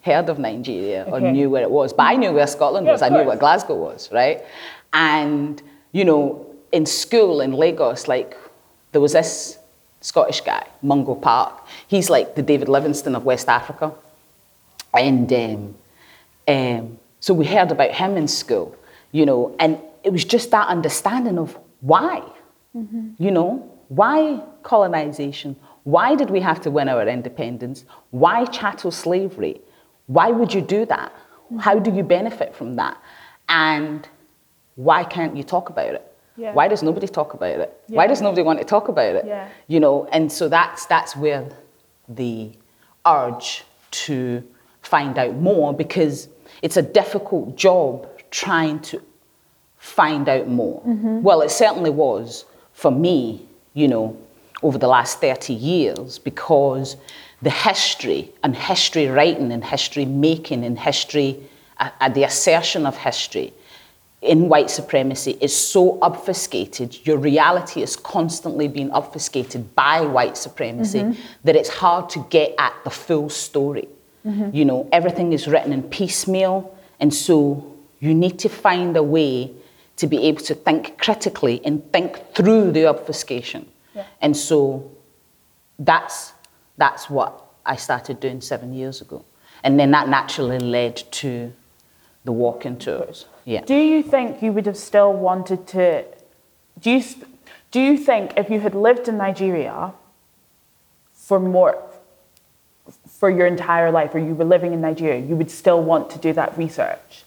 heard 0.02 0.28
of 0.28 0.38
Nigeria 0.38 1.04
or 1.08 1.18
knew 1.18 1.50
where 1.50 1.62
it 1.62 1.70
was. 1.70 1.92
But 1.92 2.04
I 2.04 2.14
knew 2.14 2.30
where 2.32 2.46
Scotland 2.46 2.86
yeah, 2.86 2.92
was, 2.92 3.02
I 3.02 3.08
knew 3.08 3.24
where 3.24 3.36
Glasgow 3.36 3.74
was, 3.74 4.12
right? 4.12 4.44
And, 4.92 5.60
you 5.92 6.04
know, 6.04 6.46
in 6.70 6.86
school 6.86 7.40
in 7.40 7.52
Lagos, 7.52 8.06
like, 8.06 8.36
there 8.92 9.00
was 9.00 9.14
this 9.14 9.58
Scottish 10.02 10.42
guy, 10.42 10.68
Mungo 10.82 11.14
Park. 11.14 11.66
He's 11.88 12.10
like 12.10 12.36
the 12.36 12.42
David 12.42 12.68
Livingstone 12.68 13.16
of 13.16 13.24
West 13.24 13.48
Africa. 13.48 13.92
And, 14.92 15.32
um, 15.32 15.74
um, 16.48 16.98
so 17.20 17.34
we 17.34 17.46
heard 17.46 17.70
about 17.70 17.92
him 17.92 18.16
in 18.16 18.28
school, 18.28 18.76
you 19.12 19.24
know, 19.26 19.54
and 19.58 19.78
it 20.02 20.12
was 20.12 20.24
just 20.24 20.50
that 20.50 20.68
understanding 20.68 21.38
of 21.38 21.58
why, 21.80 22.22
mm-hmm. 22.76 23.10
you 23.18 23.30
know, 23.30 23.70
why 23.88 24.42
colonization? 24.62 25.56
Why 25.84 26.14
did 26.14 26.30
we 26.30 26.40
have 26.40 26.60
to 26.62 26.70
win 26.70 26.88
our 26.88 27.06
independence? 27.06 27.84
Why 28.10 28.46
chattel 28.46 28.90
slavery? 28.90 29.60
Why 30.06 30.30
would 30.30 30.52
you 30.52 30.60
do 30.60 30.86
that? 30.86 31.12
How 31.60 31.78
do 31.78 31.90
you 31.92 32.02
benefit 32.02 32.54
from 32.54 32.76
that? 32.76 32.96
And 33.48 34.08
why 34.76 35.04
can't 35.04 35.36
you 35.36 35.42
talk 35.42 35.68
about 35.68 35.94
it? 35.94 36.10
Yeah. 36.36 36.52
Why 36.52 36.68
does 36.68 36.82
nobody 36.82 37.06
talk 37.06 37.34
about 37.34 37.60
it? 37.60 37.80
Why 37.88 38.06
does 38.06 38.20
nobody 38.20 38.42
want 38.42 38.58
to 38.58 38.64
talk 38.64 38.88
about 38.88 39.14
it? 39.14 39.24
Yeah. 39.26 39.48
You 39.68 39.78
know, 39.78 40.06
and 40.10 40.32
so 40.32 40.48
that's 40.48 40.86
that's 40.86 41.14
where 41.14 41.48
the 42.08 42.50
urge 43.06 43.64
to 43.90 44.42
find 44.82 45.16
out 45.18 45.36
more 45.36 45.72
because 45.72 46.28
it's 46.62 46.76
a 46.76 46.82
difficult 46.82 47.56
job 47.56 48.08
trying 48.30 48.80
to 48.80 49.02
find 49.78 50.28
out 50.28 50.48
more. 50.48 50.82
Well, 51.22 51.42
it 51.42 51.50
certainly 51.50 51.90
was 51.90 52.44
for 52.72 52.90
me, 52.90 53.46
you 53.74 53.88
know, 53.88 54.16
over 54.62 54.78
the 54.78 54.88
last 54.88 55.20
30 55.20 55.52
years 55.52 56.18
because 56.18 56.96
the 57.42 57.50
history 57.50 58.32
and 58.42 58.56
history 58.56 59.06
writing 59.08 59.52
and 59.52 59.62
history 59.62 60.06
making 60.06 60.64
and 60.64 60.78
history, 60.78 61.38
uh, 61.78 61.90
uh, 62.00 62.08
the 62.08 62.24
assertion 62.24 62.86
of 62.86 62.96
history 62.96 63.52
in 64.22 64.48
white 64.48 64.70
supremacy 64.70 65.36
is 65.40 65.54
so 65.54 65.98
obfuscated, 66.00 66.98
your 67.06 67.18
reality 67.18 67.82
is 67.82 67.94
constantly 67.94 68.66
being 68.66 68.90
obfuscated 68.90 69.74
by 69.74 70.00
white 70.00 70.36
supremacy 70.36 71.14
that 71.44 71.54
it's 71.54 71.68
hard 71.68 72.08
to 72.08 72.26
get 72.30 72.54
at 72.58 72.72
the 72.84 72.90
full 72.90 73.28
story. 73.28 73.86
Mm-hmm. 74.24 74.56
You 74.56 74.64
know, 74.64 74.88
everything 74.92 75.32
is 75.32 75.46
written 75.46 75.72
in 75.72 75.82
piecemeal, 75.82 76.76
and 77.00 77.12
so 77.12 77.74
you 78.00 78.14
need 78.14 78.38
to 78.40 78.48
find 78.48 78.96
a 78.96 79.02
way 79.02 79.52
to 79.96 80.06
be 80.06 80.24
able 80.24 80.40
to 80.42 80.54
think 80.54 80.98
critically 80.98 81.60
and 81.64 81.92
think 81.92 82.34
through 82.34 82.72
the 82.72 82.86
obfuscation. 82.86 83.66
Yeah. 83.94 84.04
And 84.20 84.36
so 84.36 84.90
that's 85.78 86.32
that's 86.76 87.08
what 87.08 87.44
I 87.64 87.76
started 87.76 88.20
doing 88.20 88.40
seven 88.40 88.72
years 88.74 89.00
ago. 89.00 89.24
And 89.62 89.78
then 89.78 89.92
that 89.92 90.08
naturally 90.08 90.58
led 90.58 90.96
to 91.12 91.52
the 92.24 92.32
walking 92.32 92.78
tours. 92.78 93.26
Yeah. 93.44 93.62
Do 93.62 93.74
you 93.74 94.02
think 94.02 94.42
you 94.42 94.52
would 94.52 94.66
have 94.66 94.76
still 94.76 95.12
wanted 95.12 95.66
to? 95.68 96.04
Do 96.80 96.90
you 96.90 97.04
do 97.70 97.80
you 97.80 97.96
think 97.96 98.34
if 98.36 98.50
you 98.50 98.60
had 98.60 98.74
lived 98.74 99.08
in 99.08 99.16
Nigeria 99.16 99.92
for 101.12 101.40
more 101.40 101.82
for 103.18 103.30
your 103.30 103.46
entire 103.46 103.90
life, 103.90 104.14
or 104.14 104.18
you 104.18 104.34
were 104.34 104.44
living 104.44 104.72
in 104.72 104.80
Nigeria, 104.80 105.20
you 105.20 105.36
would 105.36 105.50
still 105.50 105.82
want 105.82 106.10
to 106.10 106.18
do 106.18 106.32
that 106.34 106.56
research? 106.58 107.24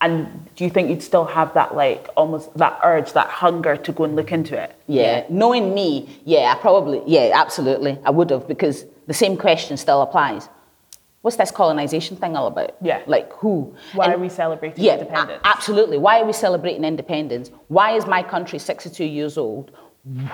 And 0.00 0.48
do 0.54 0.62
you 0.64 0.70
think 0.70 0.88
you'd 0.90 1.02
still 1.02 1.24
have 1.24 1.54
that 1.54 1.74
like 1.74 2.08
almost 2.16 2.56
that 2.56 2.78
urge, 2.84 3.12
that 3.14 3.26
hunger 3.28 3.76
to 3.76 3.92
go 3.92 4.04
and 4.04 4.14
look 4.14 4.30
into 4.30 4.56
it? 4.56 4.74
Yeah, 4.86 5.24
knowing 5.28 5.74
me, 5.74 6.20
yeah, 6.24 6.54
I 6.56 6.60
probably, 6.60 7.02
yeah, 7.04 7.32
absolutely, 7.34 7.98
I 8.04 8.10
would 8.10 8.30
have 8.30 8.46
because 8.46 8.84
the 9.08 9.14
same 9.14 9.36
question 9.36 9.76
still 9.76 10.00
applies. 10.02 10.48
What's 11.22 11.36
this 11.36 11.50
colonization 11.50 12.16
thing 12.16 12.36
all 12.36 12.46
about? 12.46 12.76
Yeah. 12.80 13.02
Like 13.08 13.32
who? 13.34 13.74
Why 13.92 14.04
And- 14.04 14.14
are 14.14 14.18
we 14.18 14.28
celebrating 14.28 14.84
yeah, 14.84 14.92
a- 14.92 14.98
independence? 15.00 15.40
absolutely. 15.44 15.98
Why 15.98 16.20
are 16.20 16.24
we 16.24 16.32
celebrating 16.32 16.84
independence? 16.84 17.50
Why 17.66 17.96
is 17.96 18.06
my 18.06 18.22
country 18.22 18.60
62 18.60 19.04
years 19.04 19.36
old? 19.36 19.72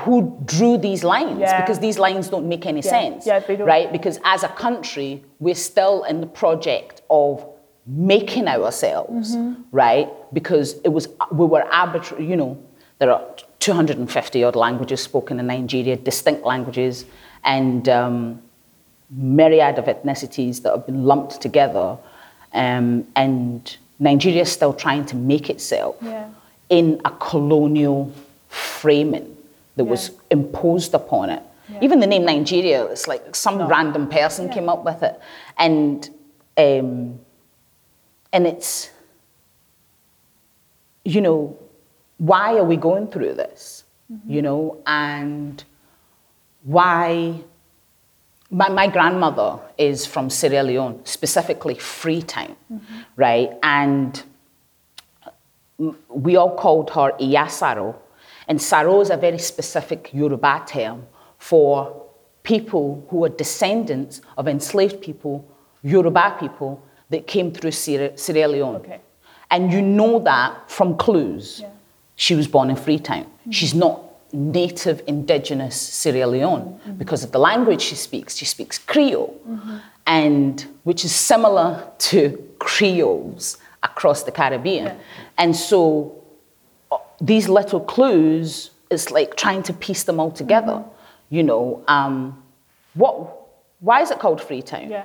Who 0.05 0.39
drew 0.45 0.77
these 0.79 1.03
lines? 1.03 1.41
Yeah. 1.41 1.61
Because 1.61 1.79
these 1.81 1.99
lines 1.99 2.29
don't 2.29 2.49
make 2.49 2.65
any 2.67 2.81
Yeah. 2.81 2.91
sense. 2.91 3.27
Yeah. 3.27 3.41
Right? 3.63 3.91
Because 3.91 4.21
as 4.25 4.43
a 4.45 4.49
country, 4.49 5.23
we're 5.41 5.55
still 5.55 6.05
in 6.05 6.21
the 6.21 6.27
project 6.27 7.03
of 7.11 7.45
making 7.87 8.47
ourselves, 8.49 9.35
Mm-hmm. 9.37 9.63
right? 9.73 10.09
Because 10.33 10.75
it 10.85 10.91
was 10.91 11.09
we 11.33 11.47
were 11.47 11.65
arbitrary, 11.73 12.27
you 12.27 12.37
know, 12.37 12.57
there 12.99 13.11
are 13.13 13.23
250 13.59 14.45
odd 14.45 14.57
languages 14.57 15.01
spoken 15.01 15.41
in 15.41 15.47
Nigeria, 15.47 15.97
distinct 15.97 16.45
languages, 16.45 17.05
and 17.43 17.89
um, 17.89 18.41
myriad 19.11 19.79
of 19.79 19.87
ethnicities 19.87 20.63
that 20.63 20.71
have 20.71 20.87
been 20.87 21.05
lumped 21.05 21.41
together. 21.41 21.97
Um, 22.53 23.07
and 23.17 23.77
Nigeria 23.99 24.43
is 24.43 24.53
still 24.53 24.73
trying 24.73 25.05
to 25.07 25.17
make 25.17 25.51
itself 25.51 25.97
in 26.71 27.01
a 27.05 27.11
colonial 27.11 28.13
framing 28.49 29.34
that 29.77 29.85
was 29.85 30.11
imposed 30.31 30.95
upon 30.95 31.31
it. 31.31 31.43
Yeah. 31.69 31.79
Even 31.83 32.01
the 32.01 32.07
name 32.07 32.25
Nigeria, 32.25 32.85
it's 32.87 33.09
like 33.09 33.35
some 33.35 33.59
No. 33.59 33.67
random 33.67 34.09
person 34.09 34.47
Yeah. 34.47 34.55
came 34.55 34.69
up 34.69 34.85
with 34.85 35.03
it. 35.03 35.19
And, 35.59 36.09
um, 36.57 37.19
and 38.33 38.47
it's, 38.47 38.91
you 41.05 41.21
know, 41.21 41.57
why 42.19 42.57
are 42.59 42.65
we 42.65 42.77
going 42.77 43.09
through 43.09 43.35
this? 43.35 43.85
You 44.27 44.43
know, 44.43 44.77
and 44.87 45.65
why 46.63 47.41
my, 48.51 48.69
my 48.69 48.87
grandmother 48.87 49.59
is 49.77 50.07
from 50.07 50.31
Sierra 50.31 50.63
Leone, 50.63 51.01
specifically 51.05 51.75
Freetown, 51.75 52.55
right? 53.17 53.51
And 53.63 54.23
we 56.09 56.37
all 56.37 56.55
called 56.55 56.91
her 56.91 57.13
Iyasaro. 57.19 57.97
And 58.49 58.61
Saro 58.61 59.01
is 59.01 59.11
a 59.11 59.17
very 59.17 59.39
specific 59.39 60.11
Yoruba 60.13 60.65
term 60.67 61.07
for 61.39 62.05
people 62.43 63.07
who 63.11 63.25
are 63.25 63.29
descendants 63.29 64.21
of 64.37 64.47
enslaved 64.49 65.01
people, 65.01 65.49
Yoruba 65.83 66.37
people, 66.39 66.83
that 67.11 67.27
came 67.27 67.53
through 67.53 67.71
Sierra, 67.73 68.17
Sierra 68.17 68.49
Leone. 68.49 68.77
Okay. 68.77 69.01
And 69.51 69.73
you 69.73 69.83
know 69.83 70.19
that 70.21 70.71
from 70.71 70.97
clues. 70.97 71.61
Yeah. 71.61 71.71
She 72.17 72.35
was 72.35 72.49
born 72.49 72.71
in 72.71 72.77
Freetown. 72.77 73.25
Mm-hmm. 73.25 73.51
She's 73.51 73.75
not 73.75 74.01
native 74.33 75.03
indigenous 75.07 75.81
Sierra 75.81 76.27
Leone 76.27 76.63
mm-hmm. 76.63 76.93
because 76.95 77.25
of 77.25 77.33
the 77.33 77.39
language 77.39 77.81
she 77.81 77.95
speaks. 77.95 78.37
She 78.37 78.45
speaks 78.45 78.79
Creole, 78.79 79.39
mm-hmm. 79.49 79.77
and 80.07 80.67
which 80.83 81.05
is 81.05 81.15
similar 81.15 81.89
to 81.99 82.55
Creoles 82.59 83.59
across 83.83 84.23
the 84.25 84.33
Caribbean. 84.33 84.87
Yeah. 84.87 84.97
And 85.39 85.55
so 85.55 86.24
these 87.21 87.49
little 87.49 87.81
clues, 87.81 88.71
it's 88.91 89.11
like 89.11 89.37
trying 89.37 89.63
to 89.65 89.73
piece 89.73 90.05
them 90.05 90.21
all 90.21 90.31
together. 90.31 90.85
You 91.31 91.43
know, 91.43 91.83
um, 91.89 92.43
what? 92.95 93.15
Why 93.81 94.03
is 94.03 94.11
it 94.11 94.19
called 94.19 94.41
Freetown? 94.41 94.91
Yeah. 94.91 95.05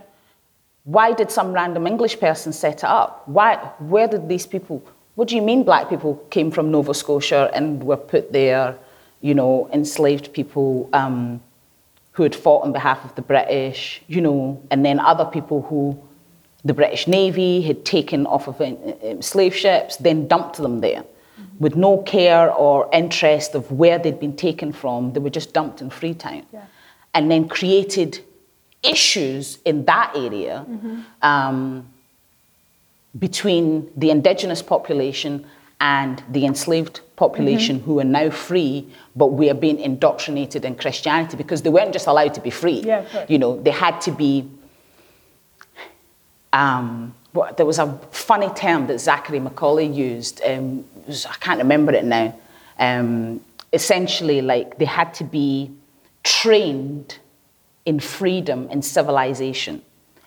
Why 0.84 1.14
did 1.14 1.32
some 1.32 1.54
random 1.54 1.86
English 1.88 2.20
person 2.20 2.54
set 2.54 2.80
it 2.80 2.84
up? 2.84 3.28
Why? 3.28 3.56
Where 3.80 4.08
did 4.08 4.30
these 4.30 4.48
people? 4.48 4.84
What 5.16 5.28
do 5.28 5.36
you 5.36 5.42
mean 5.42 5.64
black 5.64 5.90
people 5.90 6.16
came 6.30 6.50
from 6.50 6.72
Nova 6.72 6.94
Scotia 6.94 7.52
and 7.54 7.84
were 7.84 7.98
put 7.98 8.32
there? 8.32 8.78
You 9.22 9.34
know, 9.34 9.70
enslaved 9.74 10.32
people 10.34 10.90
um, 10.94 11.42
who 12.14 12.24
had 12.24 12.34
fought 12.34 12.64
on 12.64 12.72
behalf 12.72 13.04
of 13.04 13.14
the 13.16 13.22
British. 13.22 14.02
You 14.08 14.22
know, 14.22 14.62
and 14.72 14.86
then 14.86 15.00
other 15.00 15.26
people 15.26 15.62
who 15.64 16.00
the 16.64 16.74
British 16.74 17.08
Navy 17.08 17.62
had 17.62 17.86
taken 17.86 18.26
off 18.26 18.48
of 18.48 18.60
uh, 18.62 19.22
slave 19.22 19.56
ships, 19.56 19.98
then 19.98 20.28
dumped 20.28 20.58
them 20.58 20.82
there. 20.82 21.04
With 21.60 21.76
no 21.76 21.98
care 21.98 22.52
or 22.52 22.90
interest 22.94 23.56
of 23.56 23.72
where 23.72 24.00
they'd 24.00 24.20
been 24.20 24.36
taken 24.36 24.72
from, 24.72 25.14
they 25.14 25.20
were 25.20 25.30
just 25.30 25.54
dumped 25.54 25.82
in 25.82 25.90
Freetown. 25.90 26.46
Yeah. 26.54 26.66
And 27.14 27.30
then 27.30 27.48
created 27.48 28.20
issues 28.82 29.60
in 29.66 29.86
that 29.86 30.14
area 30.16 30.66
um, 31.22 31.86
between 33.18 33.92
the 33.98 34.10
indigenous 34.10 34.62
population 34.62 35.46
and 35.82 36.24
the 36.30 36.46
enslaved 36.46 37.02
population 37.16 37.80
who 37.82 38.00
are 38.00 38.06
now 38.06 38.30
free, 38.30 38.88
but 39.16 39.28
we 39.28 39.50
are 39.50 39.54
being 39.56 39.80
indoctrinated 39.80 40.64
in 40.66 40.76
Christianity 40.76 41.36
because 41.36 41.62
they 41.62 41.70
weren't 41.70 41.94
just 41.94 42.08
allowed 42.08 42.34
to 42.34 42.42
be 42.42 42.50
free. 42.50 42.82
Yeah. 42.82 43.26
You 43.28 43.40
know, 43.40 43.62
they 43.62 43.72
had 43.72 44.00
to 44.02 44.12
be. 44.12 44.50
Um, 46.52 47.14
there 47.58 47.66
was 47.66 47.80
a 47.80 47.92
funny 48.12 48.50
term 48.50 48.88
that 48.88 49.00
Zachary 49.00 49.40
Macaulay 49.40 49.86
used. 49.88 50.42
Um, 50.46 50.86
was- 51.08 51.26
I 51.26 51.34
can't 51.36 51.60
remember 51.60 51.92
it 51.94 52.04
now. 52.04 52.34
Um, 52.78 53.42
essentially, 53.74 54.42
like 54.42 54.78
they 54.78 54.86
had 54.86 55.14
to 55.16 55.24
be 55.24 55.72
trained 56.24 57.20
in 57.86 58.00
freedom 58.00 58.68
and 58.72 58.84
civilization. 58.84 59.82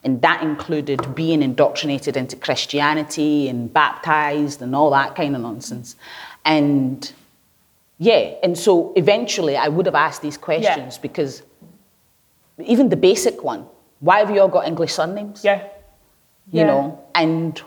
And 0.04 0.20
that 0.22 0.42
included 0.42 1.14
being 1.14 1.42
indoctrinated 1.42 2.16
into 2.16 2.34
Christianity 2.36 3.48
and 3.48 3.72
baptized 3.72 4.60
and 4.60 4.74
all 4.74 4.90
that 4.90 5.14
kind 5.14 5.36
of 5.36 5.42
nonsense. 5.42 5.94
And 6.44 7.12
yeah, 7.98 8.34
and 8.42 8.58
so 8.58 8.92
eventually 8.96 9.56
I 9.56 9.68
would 9.68 9.86
have 9.86 9.94
asked 9.94 10.22
these 10.22 10.36
questions 10.36 10.98
because 10.98 11.42
even 12.58 12.88
the 12.88 12.96
basic 12.96 13.44
one 13.44 13.66
why 14.02 14.18
have 14.18 14.30
you 14.30 14.40
all 14.40 14.48
got 14.48 14.66
English 14.66 14.92
surnames? 14.92 15.44
Yeah. 15.44 15.62
You 16.50 16.60
Yeah. 16.60 16.66
know, 16.66 16.98
and 17.14 17.60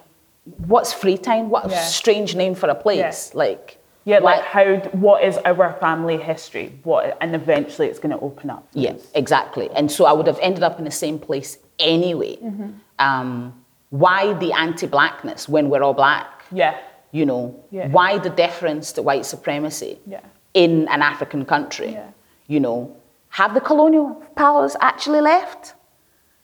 what's 0.68 0.94
Freetown? 0.94 1.50
What 1.50 1.66
a 1.66 1.70
Yeah. 1.70 1.82
strange 1.84 2.36
name 2.36 2.56
for 2.56 2.70
a 2.70 2.76
place. 2.76 3.34
Like, 3.34 3.80
Yeah, 4.04 4.20
why- 4.20 4.36
like 4.36 4.44
how 4.46 4.76
what 5.06 5.24
is 5.24 5.38
our 5.46 5.74
family 5.80 6.18
history? 6.18 6.78
What 6.84 7.18
and 7.22 7.34
eventually 7.36 7.88
it's 7.88 7.98
going 8.00 8.16
to 8.18 8.24
open 8.24 8.50
up. 8.52 8.64
Yeah, 8.74 8.94
exactly. 9.16 9.70
And 9.76 9.92
so 9.92 10.06
I 10.06 10.14
would 10.14 10.28
have 10.28 10.40
ended 10.42 10.64
up 10.64 10.78
in 10.78 10.86
the 10.86 10.92
same 10.92 11.18
place 11.18 11.58
anyway. 11.80 12.36
Mm-hmm. 12.38 12.70
Um, 13.00 13.54
why 13.90 14.34
the 14.34 14.52
anti-blackness 14.54 15.50
when 15.50 15.70
we're 15.70 15.82
all 15.84 15.94
black? 15.96 16.44
Yeah. 16.52 16.76
You 17.12 17.26
know, 17.26 17.56
Yeah. 17.72 17.88
why 17.88 18.20
the 18.20 18.30
deference 18.30 18.92
to 18.94 19.02
white 19.02 19.26
supremacy 19.26 20.00
Yeah. 20.06 20.20
in 20.54 20.88
an 20.90 21.02
African 21.02 21.44
country? 21.46 21.94
Yeah. 21.94 22.10
You 22.48 22.60
know, 22.60 22.92
have 23.30 23.54
the 23.56 23.62
colonial 23.62 24.22
powers 24.36 24.76
actually 24.82 25.22
left? 25.22 25.74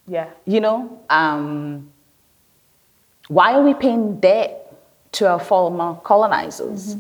Yeah. 0.08 0.26
You 0.46 0.62
know, 0.62 1.00
um, 1.12 1.92
why 3.32 3.54
are 3.54 3.62
we 3.62 3.74
paying 3.74 4.20
debt 4.20 4.74
to 5.14 5.26
our 5.30 5.40
former 5.40 5.96
colonizers? 6.04 6.98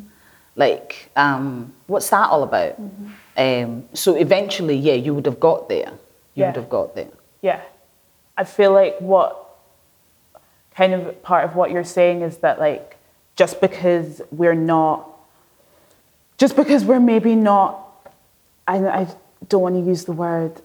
Like, 0.55 1.09
um, 1.17 1.73
what's 1.87 2.09
that 2.09 2.29
all 2.29 2.43
about? 2.43 2.79
Um, 3.35 3.83
so 3.93 4.15
eventually, 4.15 4.75
yeah, 4.77 4.93
you 4.93 5.13
would 5.13 5.25
have 5.25 5.41
got 5.41 5.67
there. 5.67 5.91
You 6.35 6.43
Yeah. 6.43 6.47
would 6.47 6.55
have 6.55 6.69
got 6.69 6.95
there. 6.95 7.09
Yeah. 7.41 7.59
I 8.37 8.45
feel 8.45 8.71
like 8.71 8.97
what 8.99 9.35
kind 10.73 10.93
of 10.93 11.21
part 11.21 11.43
of 11.43 11.55
what 11.57 11.69
you're 11.71 11.83
saying 11.83 12.21
is 12.21 12.37
that 12.37 12.59
like 12.59 12.95
just 13.35 13.59
because 13.59 14.21
we're 14.31 14.53
not 14.75 15.09
just 16.37 16.55
because 16.55 16.85
we're 16.85 16.99
maybe 17.13 17.35
not 17.35 17.77
I, 18.67 18.77
I 19.01 19.07
don't 19.49 19.61
want 19.61 19.75
to 19.75 19.81
use 19.81 20.05
the 20.05 20.13
word 20.13 20.61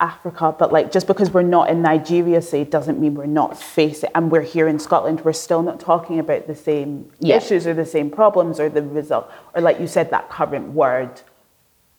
Africa, 0.00 0.54
but 0.58 0.72
like 0.72 0.90
just 0.90 1.06
because 1.06 1.30
we're 1.30 1.42
not 1.42 1.70
in 1.70 1.82
Nigeria, 1.82 2.40
say, 2.42 2.64
doesn't 2.64 2.98
mean 2.98 3.14
we're 3.14 3.26
not 3.26 3.56
facing, 3.56 4.10
and 4.14 4.30
we're 4.30 4.40
here 4.42 4.66
in 4.66 4.78
Scotland, 4.78 5.20
we're 5.24 5.32
still 5.32 5.62
not 5.62 5.78
talking 5.78 6.18
about 6.18 6.46
the 6.46 6.54
same 6.54 7.10
Yeah. 7.20 7.36
issues 7.36 7.66
or 7.66 7.74
the 7.74 7.84
same 7.86 8.10
problems 8.10 8.58
or 8.58 8.68
the 8.68 8.82
result, 8.82 9.30
or 9.54 9.60
like 9.60 9.78
you 9.80 9.86
said, 9.86 10.10
that 10.10 10.30
current 10.30 10.72
word, 10.72 11.20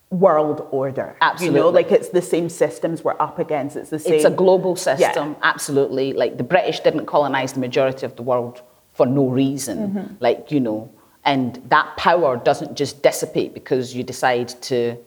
world 0.09 0.67
order. 0.71 1.15
You 1.19 1.19
know, 1.19 1.31
Absolutely. 1.31 1.71
like 1.71 1.91
it's 1.91 2.09
the 2.09 2.21
same 2.21 2.49
systems 2.49 3.03
we're 3.03 3.15
up 3.19 3.39
against. 3.39 3.77
It's 3.77 3.91
the 3.91 3.99
same. 3.99 4.13
It's 4.15 4.25
a 4.25 4.29
global 4.29 4.71
Yeah. 4.77 4.95
system, 4.97 5.35
absolutely. 5.41 6.13
Like 6.13 6.37
the 6.37 6.43
British 6.43 6.81
didn't 6.81 7.05
colonize 7.05 7.53
the 7.53 7.59
majority 7.61 8.05
of 8.05 8.15
the 8.17 8.23
world 8.23 8.61
for 8.93 9.05
no 9.05 9.27
reason. 9.27 9.77
Mm-hmm. 9.77 10.13
Like, 10.19 10.51
you 10.51 10.59
know, 10.59 10.89
and 11.23 11.61
that 11.69 11.95
power 11.97 12.35
doesn't 12.35 12.75
just 12.75 13.01
dissipate 13.03 13.53
because 13.53 13.95
you 13.95 14.03
decide 14.03 14.49
to 14.63 14.97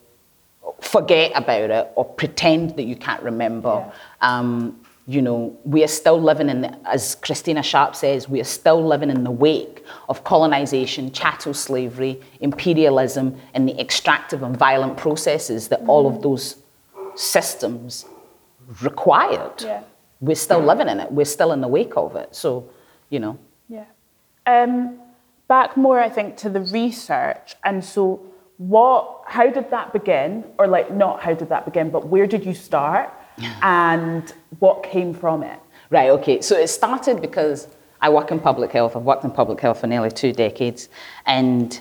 forget 0.80 1.32
about 1.34 1.70
it 1.70 1.90
or 1.94 2.04
pretend 2.04 2.76
that 2.76 2.84
you 2.84 2.96
can't 2.96 3.22
remember. 3.22 3.92
Um, 4.20 4.80
you 5.06 5.20
know, 5.20 5.54
we 5.64 5.84
are 5.84 5.88
still 5.88 6.20
living 6.20 6.48
in, 6.48 6.62
the, 6.62 6.88
as 6.88 7.14
Christina 7.16 7.62
Sharpe 7.62 7.94
says, 7.94 8.26
we 8.26 8.40
are 8.40 8.44
still 8.44 8.82
living 8.84 9.10
in 9.10 9.22
the 9.22 9.30
wake 9.30 9.84
of 10.08 10.24
colonization, 10.24 11.12
chattel 11.12 11.52
slavery, 11.52 12.20
imperialism, 12.40 13.38
and 13.52 13.68
the 13.68 13.78
extractive 13.78 14.42
and 14.42 14.56
violent 14.56 14.96
processes 14.96 15.68
that 15.68 15.80
all 15.86 16.06
of 16.06 16.22
those 16.22 16.56
systems 17.16 18.06
required. 18.82 19.62
Yeah. 19.62 19.82
We're 20.20 20.36
still 20.36 20.60
living 20.60 20.88
in 20.88 21.00
it. 21.00 21.12
We're 21.12 21.26
still 21.26 21.52
in 21.52 21.60
the 21.60 21.68
wake 21.68 21.96
of 21.98 22.16
it. 22.16 22.34
So, 22.34 22.70
you 23.10 23.20
know, 23.20 23.38
Yeah. 23.68 23.84
Um, 24.46 24.98
back 25.48 25.76
more, 25.76 26.00
I 26.00 26.08
think, 26.08 26.38
to 26.38 26.48
the 26.48 26.60
research. 26.60 27.56
And 27.62 27.84
so, 27.84 28.20
what? 28.58 29.22
How 29.26 29.50
did 29.50 29.70
that 29.70 29.92
begin? 29.92 30.44
Or 30.58 30.66
like, 30.66 30.92
not 30.92 31.22
how 31.22 31.34
did 31.34 31.48
that 31.48 31.64
begin, 31.64 31.90
but 31.90 32.06
where 32.06 32.26
did 32.26 32.44
you 32.44 32.54
start? 32.54 33.12
And 33.62 34.32
what 34.60 34.82
came 34.84 35.12
from 35.12 35.42
it? 35.42 35.58
Right, 35.90 36.10
okay. 36.10 36.40
So 36.40 36.56
it 36.56 36.68
started 36.68 37.20
because 37.20 37.68
I 38.00 38.08
work 38.10 38.30
in 38.30 38.38
public 38.38 38.70
health. 38.70 38.96
I've 38.96 39.02
worked 39.02 39.24
in 39.24 39.30
public 39.30 39.60
health 39.60 39.80
for 39.80 39.86
nearly 39.86 40.10
two 40.10 40.32
decades. 40.32 40.88
And 41.26 41.80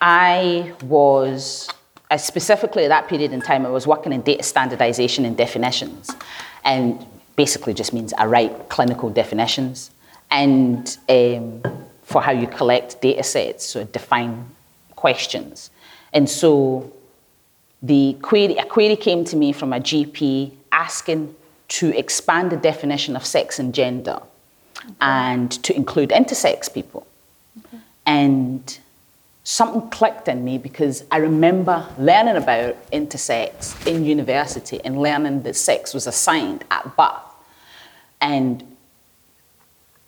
I 0.00 0.74
was, 0.82 1.68
specifically 2.16 2.84
at 2.84 2.88
that 2.88 3.08
period 3.08 3.32
in 3.32 3.40
time, 3.40 3.64
I 3.64 3.70
was 3.70 3.86
working 3.86 4.12
in 4.12 4.22
data 4.22 4.42
standardization 4.42 5.24
and 5.24 5.36
definitions. 5.36 6.10
And 6.64 7.06
basically 7.36 7.74
just 7.74 7.92
means 7.92 8.12
I 8.14 8.26
write 8.26 8.68
clinical 8.70 9.10
definitions 9.10 9.90
and 10.30 10.96
um, 11.08 11.62
for 12.02 12.22
how 12.22 12.32
you 12.32 12.46
collect 12.46 13.00
data 13.00 13.22
sets, 13.22 13.64
so 13.66 13.84
define 13.84 14.55
questions. 14.96 15.70
And 16.12 16.28
so 16.28 16.92
the 17.82 18.16
query, 18.22 18.56
a 18.56 18.64
query 18.64 18.96
came 18.96 19.24
to 19.26 19.36
me 19.36 19.52
from 19.52 19.72
a 19.72 19.80
GP 19.80 20.52
asking 20.72 21.34
to 21.68 21.96
expand 21.96 22.50
the 22.50 22.56
definition 22.56 23.16
of 23.16 23.24
sex 23.24 23.58
and 23.58 23.74
gender 23.74 24.20
and 25.00 25.50
to 25.62 25.74
include 25.74 26.10
intersex 26.10 26.72
people. 26.72 27.06
And 28.04 28.78
something 29.44 29.88
clicked 29.90 30.28
in 30.28 30.44
me 30.44 30.58
because 30.58 31.04
I 31.10 31.18
remember 31.18 31.86
learning 31.98 32.36
about 32.36 32.90
intersex 32.90 33.86
in 33.86 34.04
university 34.04 34.80
and 34.84 35.00
learning 35.00 35.42
that 35.42 35.56
sex 35.56 35.94
was 35.94 36.06
assigned 36.06 36.64
at 36.70 36.96
birth. 36.96 37.22
And 38.20 38.76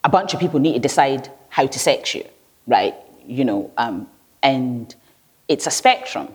a 0.05 0.09
bunch 0.09 0.35
of 0.35 0.41
people 0.41 0.61
need 0.61 0.75
to 0.75 0.81
decide 0.81 1.31
how 1.51 1.67
to 1.67 1.79
sex 1.79 2.15
you, 2.15 2.25
right? 2.67 2.95
You 3.27 3.45
know, 3.45 3.71
um, 3.77 4.09
and 4.49 4.95
it's 5.53 5.67
a 5.67 5.71
spectrum. 5.71 6.27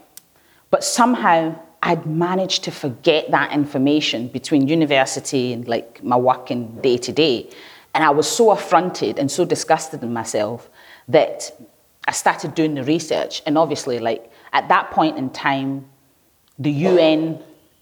But 0.69 0.83
somehow 0.83 1.39
I'd 1.81 2.05
managed 2.05 2.63
to 2.67 2.71
forget 2.71 3.31
that 3.31 3.51
information 3.51 4.19
between 4.27 4.67
university 4.67 5.51
and 5.53 5.67
like 5.67 6.03
my 6.03 6.15
working 6.31 6.61
day 6.81 6.97
to 7.07 7.11
day. 7.11 7.49
And 7.93 8.03
I 8.03 8.11
was 8.19 8.27
so 8.39 8.51
affronted 8.51 9.19
and 9.19 9.27
so 9.37 9.45
disgusted 9.45 9.99
in 10.03 10.13
myself 10.21 10.69
that 11.07 11.37
I 12.07 12.11
started 12.11 12.55
doing 12.55 12.73
the 12.75 12.83
research. 12.83 13.41
And 13.45 13.57
obviously, 13.57 13.97
like 13.99 14.31
at 14.59 14.67
that 14.69 14.91
point 14.91 15.17
in 15.17 15.29
time, 15.29 15.71
the 16.59 16.71
UN 16.89 17.21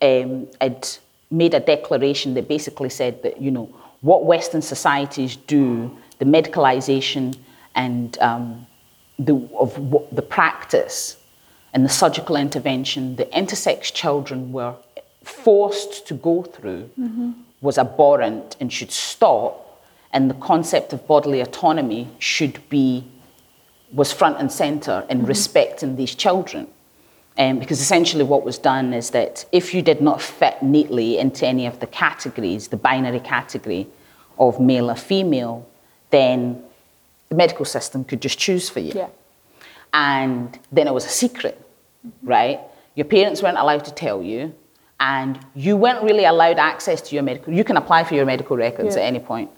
um, 0.02 0.48
had 0.60 0.88
made 1.30 1.54
a 1.54 1.60
declaration 1.60 2.34
that 2.36 2.48
basically 2.48 2.90
said 2.90 3.22
that, 3.24 3.42
you 3.42 3.52
know, 3.52 3.68
what 4.02 4.26
Western 4.26 4.62
societies 4.62 5.36
do, 5.36 5.96
the 6.20 6.26
medicalization 6.26 7.38
and 7.76 8.18
um, 8.20 8.66
the, 9.20 9.36
of 9.58 9.78
what, 9.78 10.14
the 10.16 10.22
practice 10.22 11.18
and 11.74 11.86
the 11.86 11.90
surgical 11.90 12.36
intervention 12.36 13.16
the 13.16 13.26
intersex 13.26 13.94
children 13.94 14.52
were 14.52 14.76
forced 15.24 16.08
to 16.08 16.14
go 16.14 16.44
through 16.44 16.90
was 17.62 17.78
abhorrent 17.78 18.58
and 18.60 18.74
should 18.74 18.92
stop, 18.92 19.82
and 20.12 20.30
the 20.30 20.36
concept 20.36 20.94
of 20.94 21.08
bodily 21.08 21.40
autonomy 21.42 22.10
should 22.20 22.68
be 22.70 23.04
was 23.94 24.12
front 24.12 24.38
and 24.40 24.52
center 24.52 25.06
in 25.10 25.26
respecting 25.26 25.96
these 25.96 26.16
children. 26.16 26.68
Um, 27.38 27.60
because 27.60 27.82
essentially, 27.82 28.24
what 28.24 28.44
was 28.44 28.58
done 28.58 28.94
is 28.94 29.12
that 29.12 29.46
if 29.52 29.74
you 29.74 29.82
did 29.82 30.02
not 30.02 30.22
fit 30.22 30.62
neatly 30.62 31.18
into 31.18 31.46
any 31.48 31.66
of 31.66 31.80
the 31.80 31.88
categories, 31.88 32.70
the 32.70 32.78
binary 32.78 33.20
category 33.20 33.88
of 34.38 34.60
male 34.60 34.90
or 34.90 34.96
female, 34.96 35.68
then 36.10 36.64
the 37.32 37.38
medical 37.38 37.64
system 37.64 38.04
could 38.04 38.22
just 38.22 38.38
choose 38.38 38.70
for 38.70 38.82
you. 38.82 38.92
Yeah. 38.94 39.08
And 39.94 40.60
then 40.70 40.86
it 40.88 40.94
was 40.94 41.06
a 41.06 41.10
secret, 41.24 41.58
right? 42.22 42.60
Your 42.96 43.06
parents 43.06 43.42
weren't 43.42 43.58
allowed 43.58 43.86
to 43.86 43.94
tell 43.94 44.22
you, 44.22 44.54
and 45.00 45.40
you 45.56 45.78
weren't 45.78 46.04
really 46.04 46.26
allowed 46.26 46.60
access 46.60 47.00
to 47.04 47.16
your 47.16 47.24
medical. 47.24 47.54
You 47.54 47.64
can 47.64 47.78
apply 47.78 48.04
for 48.04 48.16
your 48.16 48.26
medical 48.26 48.58
records 48.58 48.96
Yeah. 48.96 49.04
at 49.04 49.06
any 49.08 49.20
point, 49.20 49.50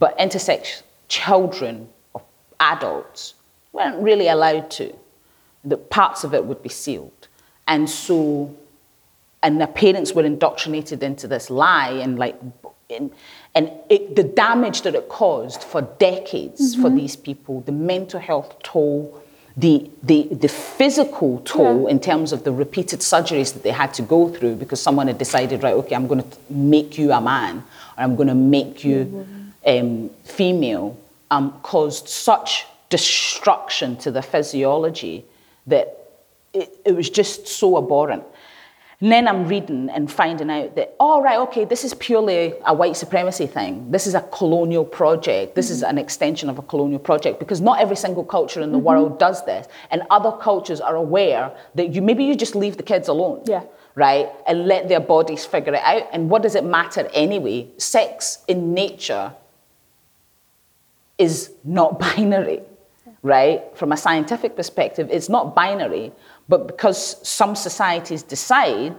but 0.00 0.18
intersex 0.18 0.82
children 1.06 1.88
or 2.14 2.22
adults 2.58 3.34
weren't 3.72 4.02
really 4.02 4.26
allowed 4.26 4.68
to. 4.72 4.92
The 5.64 5.76
parts 5.76 6.24
of 6.24 6.34
it 6.34 6.44
would 6.44 6.62
be 6.64 6.68
sealed, 6.68 7.28
and 7.68 7.88
so, 7.88 8.52
and 9.44 9.60
the 9.60 9.68
parents 9.68 10.14
were 10.16 10.24
indoctrinated 10.24 11.04
into 11.04 11.28
this 11.28 11.48
lie 11.48 11.92
and 11.92 12.18
like. 12.18 12.36
And, 12.90 13.12
and 13.54 13.70
it, 13.88 14.16
the 14.16 14.24
damage 14.24 14.82
that 14.82 14.94
it 14.94 15.08
caused 15.08 15.62
for 15.62 15.82
decades 15.82 16.74
for 16.74 16.90
these 16.90 17.16
people, 17.16 17.60
the 17.62 17.72
mental 17.72 18.20
health 18.20 18.62
toll, 18.62 19.22
the, 19.56 19.90
the, 20.02 20.28
the 20.30 20.48
physical 20.48 21.40
toll 21.40 21.86
in 21.86 22.00
terms 22.00 22.32
of 22.32 22.44
the 22.44 22.52
repeated 22.52 23.00
surgeries 23.00 23.52
that 23.52 23.62
they 23.62 23.70
had 23.70 23.92
to 23.94 24.02
go 24.02 24.28
through 24.28 24.56
because 24.56 24.80
someone 24.80 25.06
had 25.06 25.18
decided, 25.18 25.62
right, 25.62 25.74
okay, 25.74 25.94
I'm 25.94 26.06
going 26.06 26.22
to 26.22 26.38
make 26.48 26.98
you 26.98 27.12
a 27.12 27.20
man 27.20 27.58
or 27.58 27.64
I'm 28.04 28.16
going 28.16 28.28
to 28.28 28.34
make 28.34 28.84
you 28.84 29.26
um, 29.66 30.10
female, 30.24 30.98
um, 31.30 31.52
caused 31.62 32.08
such 32.08 32.66
destruction 32.88 33.96
to 33.98 34.10
the 34.10 34.22
physiology 34.22 35.24
that 35.66 35.96
it, 36.52 36.76
it 36.84 36.92
was 36.92 37.10
just 37.10 37.46
so 37.46 37.78
abhorrent. 37.78 38.24
And 39.02 39.10
then 39.10 39.26
I'm 39.26 39.48
reading 39.48 39.88
and 39.88 40.12
finding 40.12 40.50
out 40.50 40.76
that, 40.76 40.94
oh, 41.00 41.22
right, 41.22 41.38
okay, 41.38 41.64
this 41.64 41.84
is 41.84 41.94
purely 41.94 42.52
a 42.66 42.74
white 42.74 42.96
supremacy 42.96 43.46
thing. 43.46 43.90
This 43.90 44.06
is 44.06 44.14
a 44.14 44.20
colonial 44.20 44.84
project. 44.84 45.54
This 45.54 45.70
is 45.70 45.82
an 45.82 45.96
extension 45.96 46.50
of 46.50 46.58
a 46.58 46.62
colonial 46.62 46.98
project 46.98 47.38
because 47.38 47.62
not 47.62 47.80
every 47.80 47.96
single 47.96 48.24
culture 48.24 48.60
in 48.60 48.72
the 48.72 48.78
mm-hmm. 48.78 48.86
world 48.86 49.18
does 49.18 49.42
this. 49.46 49.68
And 49.90 50.02
other 50.10 50.32
cultures 50.32 50.82
are 50.82 50.96
aware 50.96 51.50
that 51.76 51.94
you 51.94 52.02
maybe 52.02 52.24
you 52.24 52.34
just 52.34 52.54
leave 52.54 52.76
the 52.76 52.82
kids 52.82 53.08
alone. 53.08 53.42
Yeah. 53.46 53.62
Right? 53.94 54.28
And 54.46 54.66
let 54.66 54.88
their 54.88 55.00
bodies 55.00 55.46
figure 55.46 55.74
it 55.74 55.82
out. 55.82 56.02
And 56.12 56.28
what 56.28 56.42
does 56.42 56.54
it 56.54 56.64
matter 56.64 57.08
anyway? 57.14 57.68
Sex 57.78 58.44
in 58.48 58.74
nature 58.74 59.32
is 61.16 61.52
not 61.64 61.98
binary, 61.98 62.60
right? 63.22 63.62
From 63.74 63.92
a 63.92 63.96
scientific 63.96 64.56
perspective, 64.56 65.08
it's 65.10 65.30
not 65.30 65.54
binary, 65.54 66.12
but 66.52 66.60
because 66.72 67.00
some 67.38 67.54
societies 67.68 68.22
decide 68.36 68.98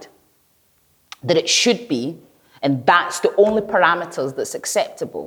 that 1.28 1.36
it 1.42 1.48
should 1.60 1.80
be, 1.96 2.02
and 2.64 2.72
that's 2.92 3.20
the 3.20 3.32
only 3.36 3.62
parameters 3.74 4.30
that's 4.36 4.54
acceptable, 4.60 5.26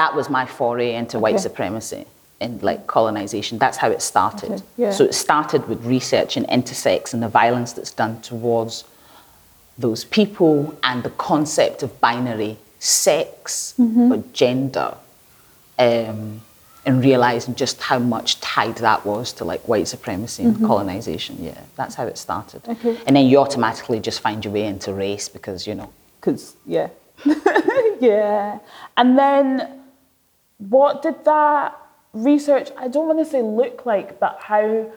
that 0.00 0.10
was 0.18 0.26
my 0.38 0.44
foray 0.58 0.90
into 1.00 1.16
white 1.24 1.40
supremacy. 1.48 2.04
and 2.40 2.62
like 2.70 2.82
colonization. 2.96 3.58
That's 3.64 3.78
how 3.82 3.90
it 3.96 4.02
started. 4.02 4.50
Okay, 4.52 4.62
yeah. 4.76 4.90
So 4.98 5.02
it 5.04 5.14
started 5.14 5.60
with 5.70 5.80
research 5.96 6.36
in 6.38 6.44
intersex 6.58 7.14
and 7.14 7.22
the 7.26 7.28
violence 7.42 7.70
that's 7.76 7.94
done 8.02 8.14
towards 8.30 8.84
those 9.84 10.02
people 10.18 10.54
and 10.82 10.98
the 11.08 11.14
concept 11.30 11.78
of 11.84 11.90
binary 12.00 12.56
sex 12.80 13.74
or 14.12 14.18
gender. 14.42 14.90
Um, 15.78 16.42
and 16.86 17.02
realizing 17.02 17.54
just 17.54 17.80
how 17.80 17.98
much 17.98 18.40
tied 18.40 18.76
that 18.76 19.04
was 19.06 19.32
to 19.34 19.44
like 19.44 19.66
white 19.66 19.88
supremacy 19.88 20.42
and 20.42 20.54
mm-hmm. 20.54 20.66
colonization. 20.66 21.36
Yeah, 21.40 21.60
that's 21.76 21.94
how 21.94 22.06
it 22.06 22.18
started. 22.18 22.62
Okay. 22.68 22.98
And 23.06 23.16
then 23.16 23.26
you 23.26 23.38
automatically 23.38 24.00
just 24.00 24.20
find 24.20 24.44
your 24.44 24.52
way 24.52 24.64
into 24.64 24.92
race 24.92 25.28
because 25.28 25.66
you 25.66 25.74
know 25.74 25.90
Because, 26.20 26.56
yeah. 26.66 26.88
yeah. 28.00 28.58
And 28.96 29.18
then 29.18 29.80
what 30.58 31.02
did 31.02 31.24
that 31.24 31.76
research, 32.12 32.70
I 32.76 32.88
don't 32.88 33.06
want 33.06 33.18
to 33.18 33.24
say 33.24 33.42
look 33.42 33.86
like, 33.86 34.20
but 34.20 34.38
how, 34.40 34.92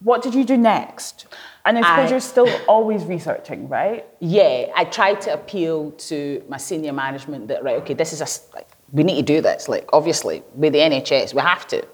what 0.00 0.22
did 0.22 0.34
you 0.34 0.44
do 0.44 0.56
next? 0.56 1.26
And 1.64 1.78
I 1.78 1.82
suppose 1.82 2.06
I- 2.06 2.10
you're 2.10 2.20
still 2.20 2.60
always 2.68 3.04
researching, 3.04 3.68
right? 3.68 4.06
Yeah, 4.20 4.66
I 4.74 4.84
tried 4.84 5.20
to 5.22 5.32
appeal 5.32 5.92
to 5.92 6.44
my 6.48 6.58
senior 6.58 6.92
management 6.92 7.48
that 7.48 7.64
right, 7.64 7.76
okay, 7.78 7.94
this 7.94 8.12
is 8.12 8.20
a 8.20 8.26
we 8.94 9.02
need 9.02 9.26
to 9.26 9.34
do 9.34 9.42
this. 9.42 9.68
Like 9.68 9.88
obviously, 9.92 10.42
with 10.54 10.72
the 10.72 10.78
NHS, 10.78 11.34
we 11.34 11.42
have 11.42 11.66
to. 11.68 11.86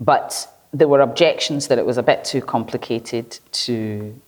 But 0.00 0.48
there 0.72 0.88
were 0.88 1.00
objections 1.00 1.68
that 1.68 1.78
it 1.78 1.84
was 1.84 1.98
a 1.98 2.02
bit 2.02 2.24
too 2.24 2.40
complicated 2.40 3.38
to 3.52 4.18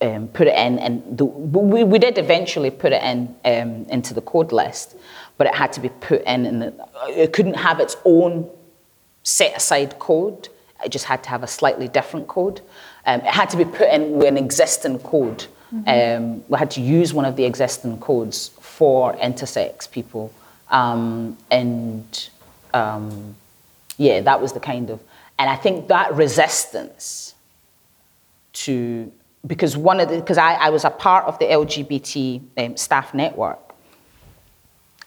um, 0.00 0.26
put 0.28 0.48
it 0.48 0.58
in, 0.58 0.78
and 0.80 1.16
the, 1.16 1.24
we, 1.24 1.84
we 1.84 1.98
did 1.98 2.18
eventually 2.18 2.70
put 2.70 2.92
it 2.92 3.02
in 3.02 3.36
um, 3.44 3.86
into 3.88 4.14
the 4.14 4.22
code 4.22 4.50
list, 4.50 4.96
but 5.36 5.46
it 5.46 5.54
had 5.54 5.72
to 5.74 5.80
be 5.80 5.90
put 5.90 6.22
in, 6.22 6.46
and 6.46 6.80
it 7.08 7.32
couldn't 7.32 7.54
have 7.54 7.78
its 7.78 7.96
own 8.04 8.50
set 9.22 9.56
aside 9.56 9.98
code. 9.98 10.48
It 10.84 10.88
just 10.90 11.04
had 11.04 11.22
to 11.24 11.30
have 11.30 11.44
a 11.44 11.46
slightly 11.46 11.86
different 11.86 12.26
code. 12.26 12.60
Um, 13.06 13.20
it 13.20 13.26
had 13.26 13.48
to 13.50 13.56
be 13.56 13.64
put 13.64 13.88
in 13.90 14.12
with 14.12 14.26
an 14.26 14.36
existing 14.36 14.98
code. 15.00 15.46
Um, 15.86 16.44
we 16.48 16.58
had 16.58 16.70
to 16.72 16.82
use 16.82 17.14
one 17.14 17.24
of 17.24 17.36
the 17.36 17.44
existing 17.44 17.98
codes 17.98 18.48
for 18.60 19.14
intersex 19.14 19.90
people. 19.90 20.30
Um, 20.72 21.36
and 21.50 22.28
um, 22.74 23.36
yeah, 23.98 24.22
that 24.22 24.40
was 24.40 24.52
the 24.52 24.60
kind 24.60 24.90
of, 24.90 25.00
and 25.38 25.48
I 25.48 25.56
think 25.56 25.88
that 25.88 26.14
resistance 26.14 27.34
to, 28.54 29.12
because 29.46 29.76
one 29.76 30.00
of 30.00 30.08
the, 30.08 30.16
because 30.16 30.38
I, 30.38 30.54
I 30.54 30.70
was 30.70 30.84
a 30.84 30.90
part 30.90 31.26
of 31.26 31.38
the 31.38 31.44
LGBT 31.44 32.42
um, 32.56 32.76
staff 32.76 33.12
network, 33.12 33.58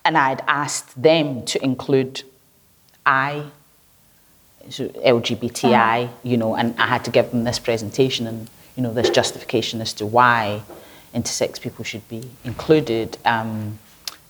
and 0.05 0.17
I'd 0.17 0.41
asked 0.47 1.01
them 1.01 1.43
to 1.45 1.63
include 1.63 2.23
I, 3.05 3.45
so 4.69 4.87
LGBTI, 4.87 6.09
you 6.23 6.37
know, 6.37 6.55
and 6.55 6.79
I 6.79 6.85
had 6.85 7.03
to 7.05 7.11
give 7.11 7.31
them 7.31 7.43
this 7.43 7.57
presentation 7.57 8.27
and, 8.27 8.49
you 8.75 8.83
know, 8.83 8.93
this 8.93 9.09
justification 9.09 9.81
as 9.81 9.93
to 9.93 10.05
why 10.05 10.61
intersex 11.13 11.59
people 11.59 11.83
should 11.83 12.07
be 12.07 12.29
included. 12.43 13.17
Um, 13.25 13.79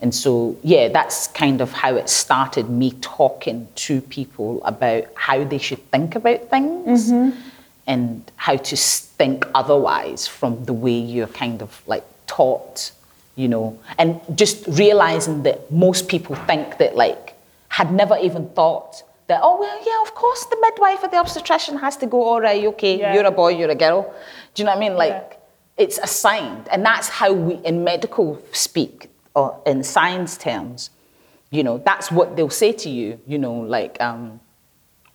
and 0.02 0.14
so, 0.14 0.58
yeah, 0.62 0.90
that's 0.90 1.28
kind 1.28 1.62
of 1.62 1.72
how 1.72 1.96
it 1.96 2.10
started 2.10 2.70
me 2.70 2.92
talking 3.02 3.68
to 3.76 4.02
people 4.02 4.64
about 4.66 5.06
how 5.16 5.44
they 5.44 5.58
should 5.58 5.84
think 5.92 6.16
about 6.16 6.50
things 6.50 7.12
mm-hmm. 7.12 7.40
and 7.88 8.30
how 8.36 8.58
to 8.58 8.76
think 8.76 9.48
otherwise 9.56 10.28
from 10.28 10.66
the 10.66 10.74
way 10.74 10.98
you're 10.98 11.28
kind 11.28 11.62
of 11.62 11.82
like 11.88 12.04
taught, 12.28 12.92
you 13.36 13.48
know, 13.48 13.80
and 13.98 14.20
just 14.36 14.66
realizing 14.68 15.44
that 15.44 15.72
most 15.72 16.10
people 16.10 16.36
think 16.36 16.78
that 16.78 16.96
like 16.96 17.34
had 17.70 17.92
never 17.92 18.18
even 18.18 18.50
thought 18.50 19.02
that 19.28 19.40
oh 19.42 19.60
well 19.60 19.78
yeah 19.86 20.02
of 20.08 20.14
course 20.14 20.46
the 20.46 20.58
midwife 20.62 21.04
or 21.04 21.10
the 21.10 21.18
obstetrician 21.18 21.78
has 21.80 21.98
to 21.98 22.06
go 22.06 22.22
all 22.24 22.40
right 22.40 22.64
okay 22.64 23.00
Yeah. 23.00 23.14
you're 23.14 23.26
a 23.26 23.32
boy 23.32 23.50
you're 23.58 23.72
a 23.72 23.76
girl. 23.76 24.14
Do 24.54 24.62
you 24.62 24.66
know 24.66 24.72
what 24.72 24.78
I 24.78 24.80
mean? 24.88 24.96
Like 24.96 25.12
Yeah. 25.12 25.84
it's 25.84 25.98
assigned. 25.98 26.68
And 26.70 26.86
that's 26.86 27.10
how 27.10 27.34
we 27.34 27.56
in 27.66 27.84
medical 27.84 28.40
speak 28.52 29.10
or 29.36 29.62
in 29.66 29.84
science 29.84 30.38
terms 30.38 30.90
you 31.52 31.64
know 31.64 31.78
that's 31.86 32.12
what 32.12 32.36
they'll 32.36 32.50
say 32.50 32.72
to 32.72 32.90
you 32.90 33.20
you 33.28 33.38
know 33.38 33.54
like 33.54 34.00
um, 34.02 34.40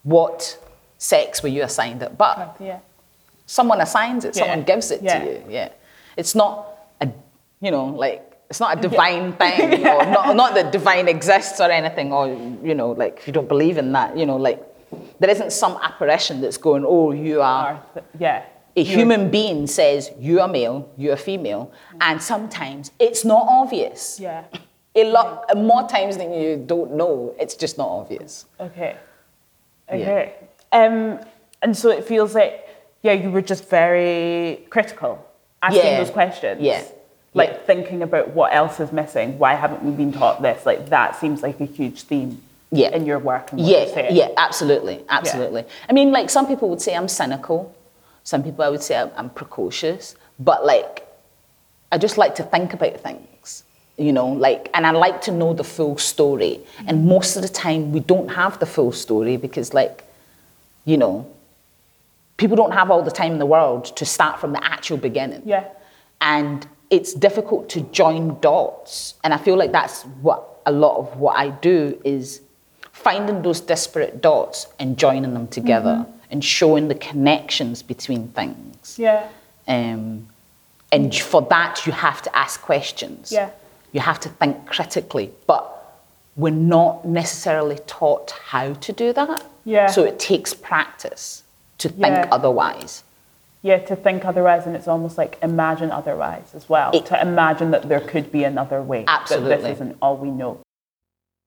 what 0.02 0.58
sex 0.98 1.42
were 1.42 1.48
you 1.48 1.62
assigned 1.62 2.02
at 2.02 2.16
birth 2.16 2.60
Yeah. 2.60 2.78
someone 3.46 3.80
assigns 3.80 4.24
it, 4.24 4.36
Yeah. 4.36 4.40
someone 4.42 4.62
gives 4.64 4.90
it 4.90 5.02
Yeah. 5.02 5.18
to 5.18 5.24
you. 5.30 5.44
Yeah. 5.48 5.68
It's 6.16 6.34
not 6.34 6.52
a, 7.00 7.08
you 7.60 7.70
know, 7.70 7.86
like, 7.86 8.22
it's 8.50 8.60
not 8.60 8.78
a 8.78 8.80
divine 8.88 9.32
thing, 9.34 9.86
or 9.96 10.04
not, 10.06 10.36
not 10.36 10.54
that 10.54 10.70
divine 10.72 11.08
exists 11.08 11.60
or 11.60 11.70
anything, 11.70 12.12
or, 12.12 12.28
you 12.62 12.74
know, 12.74 12.90
like, 12.92 13.18
if 13.18 13.26
you 13.26 13.32
don't 13.32 13.48
believe 13.48 13.76
in 13.78 13.92
that, 13.92 14.16
you 14.16 14.26
know, 14.26 14.36
like, 14.36 14.60
there 15.20 15.30
isn't 15.30 15.52
some 15.52 15.78
apparition 15.82 16.40
that's 16.40 16.58
going, 16.58 16.84
oh, 16.86 17.12
you 17.12 17.40
are. 17.42 17.80
Yeah. 18.18 18.42
A 18.76 18.84
human 18.84 19.30
being 19.30 19.66
says, 19.66 20.10
you're 20.18 20.46
male, 20.48 20.88
you're 20.96 21.16
female, 21.16 21.72
and 22.00 22.22
sometimes 22.22 22.92
it's 22.98 23.24
not 23.24 23.46
obvious. 23.48 24.18
Yeah. 24.20 24.44
A 24.94 25.04
lot, 25.10 25.56
more 25.56 25.88
times 25.88 26.16
than 26.16 26.32
you 26.32 26.56
don't 26.56 26.92
know, 26.94 27.34
it's 27.38 27.54
just 27.54 27.78
not 27.78 27.88
obvious. 27.88 28.46
Okay. 28.60 28.96
Okay. 29.88 30.34
Um, 30.72 31.18
and 31.62 31.76
so 31.76 31.90
it 31.90 32.04
feels 32.04 32.34
like, 32.34 32.66
yeah, 33.02 33.12
you 33.12 33.30
were 33.30 33.42
just 33.42 33.68
very 33.68 34.66
critical, 34.70 35.24
asking 35.62 35.82
Yeah. 35.84 35.98
those 35.98 36.10
questions. 36.10 36.60
Yeah. 36.62 36.82
Like 37.34 37.50
Yeah. 37.50 37.58
thinking 37.66 38.02
about 38.02 38.34
what 38.34 38.52
else 38.54 38.78
is 38.80 38.92
missing. 38.92 39.38
Why 39.38 39.54
haven't 39.54 39.82
we 39.84 39.90
been 39.92 40.12
taught 40.12 40.42
this? 40.42 40.64
Like 40.66 40.90
that 40.90 41.16
seems 41.16 41.42
like 41.42 41.60
a 41.60 41.64
huge 41.64 42.02
theme 42.02 42.40
Yeah. 42.70 42.90
in 42.90 43.04
your 43.06 43.18
work 43.18 43.52
and 43.52 43.60
what 43.60 43.68
yeah. 43.96 44.10
Yeah, 44.10 44.28
absolutely, 44.36 45.04
absolutely. 45.08 45.64
I 45.88 45.92
mean, 45.92 46.12
like 46.12 46.30
some 46.30 46.46
people 46.46 46.68
would 46.70 46.80
say 46.82 46.94
I'm 46.94 47.08
cynical. 47.08 47.74
Some 48.24 48.42
people 48.42 48.64
I 48.64 48.68
would 48.68 48.82
say 48.82 48.96
I'm, 48.96 49.10
I'm 49.16 49.30
precocious. 49.30 50.16
But 50.38 50.64
like, 50.64 51.06
I 51.92 51.98
just 51.98 52.18
like 52.18 52.34
to 52.36 52.42
think 52.42 52.72
about 52.72 53.00
things, 53.00 53.64
you 53.96 54.12
know, 54.12 54.28
like, 54.28 54.70
and 54.74 54.86
I 54.86 54.92
like 54.92 55.20
to 55.22 55.32
know 55.32 55.52
the 55.52 55.64
full 55.64 55.98
story. 55.98 56.60
And 56.86 57.06
most 57.06 57.36
of 57.36 57.42
the 57.42 57.48
time, 57.48 57.92
we 57.92 58.00
don't 58.00 58.28
have 58.28 58.58
the 58.58 58.66
full 58.66 58.92
story 58.92 59.36
because, 59.36 59.74
like, 59.74 60.04
you 60.84 60.96
know, 60.96 61.26
people 62.36 62.56
don't 62.56 62.72
have 62.72 62.90
all 62.90 63.02
the 63.02 63.10
time 63.10 63.32
in 63.32 63.38
the 63.38 63.46
world 63.46 63.84
to 63.96 64.04
start 64.06 64.40
from 64.40 64.52
the 64.52 64.64
actual 64.64 64.96
beginning. 64.96 65.42
Yeah. 65.44 65.64
And 66.20 66.66
it's 66.90 67.12
difficult 67.12 67.68
to 67.70 67.80
join 67.80 68.40
dots. 68.40 69.14
And 69.24 69.34
I 69.34 69.36
feel 69.36 69.56
like 69.56 69.72
that's 69.72 70.02
what 70.22 70.60
a 70.66 70.72
lot 70.72 70.96
of 70.98 71.18
what 71.18 71.36
I 71.36 71.50
do 71.50 72.00
is 72.04 72.40
finding 72.92 73.42
those 73.42 73.60
disparate 73.60 74.20
dots 74.20 74.66
and 74.78 74.96
joining 74.96 75.34
them 75.34 75.48
together 75.48 76.06
mm-hmm. 76.06 76.19
And 76.30 76.44
showing 76.44 76.88
the 76.88 76.94
connections 76.94 77.82
between 77.82 78.28
things. 78.28 78.98
Yeah. 78.98 79.28
Um, 79.66 80.28
and 80.92 81.14
for 81.14 81.42
that, 81.42 81.86
you 81.86 81.92
have 81.92 82.22
to 82.22 82.36
ask 82.36 82.60
questions. 82.62 83.30
Yeah. 83.32 83.50
You 83.92 84.00
have 84.00 84.20
to 84.20 84.28
think 84.28 84.66
critically. 84.66 85.32
But 85.46 85.76
we're 86.36 86.50
not 86.50 87.04
necessarily 87.04 87.78
taught 87.86 88.30
how 88.30 88.74
to 88.74 88.92
do 88.92 89.12
that. 89.12 89.44
Yeah. 89.64 89.86
So 89.88 90.04
it 90.04 90.18
takes 90.18 90.54
practice 90.54 91.42
to 91.78 91.88
think 91.88 92.14
Yeah. 92.16 92.28
otherwise. 92.30 93.04
Yeah, 93.62 93.78
to 93.78 93.96
think 93.96 94.24
otherwise, 94.24 94.66
and 94.66 94.74
it's 94.74 94.88
almost 94.88 95.18
like 95.18 95.36
imagine 95.42 95.90
otherwise 95.90 96.52
as 96.54 96.68
well. 96.68 96.92
It- 96.94 97.06
to 97.06 97.20
imagine 97.20 97.72
that 97.72 97.88
there 97.88 98.00
could 98.00 98.32
be 98.32 98.44
another 98.44 98.80
way. 98.80 99.04
Absolutely. 99.06 99.50
That 99.50 99.62
this 99.62 99.72
isn't 99.72 99.96
all 100.00 100.16
we 100.16 100.30
know. 100.30 100.60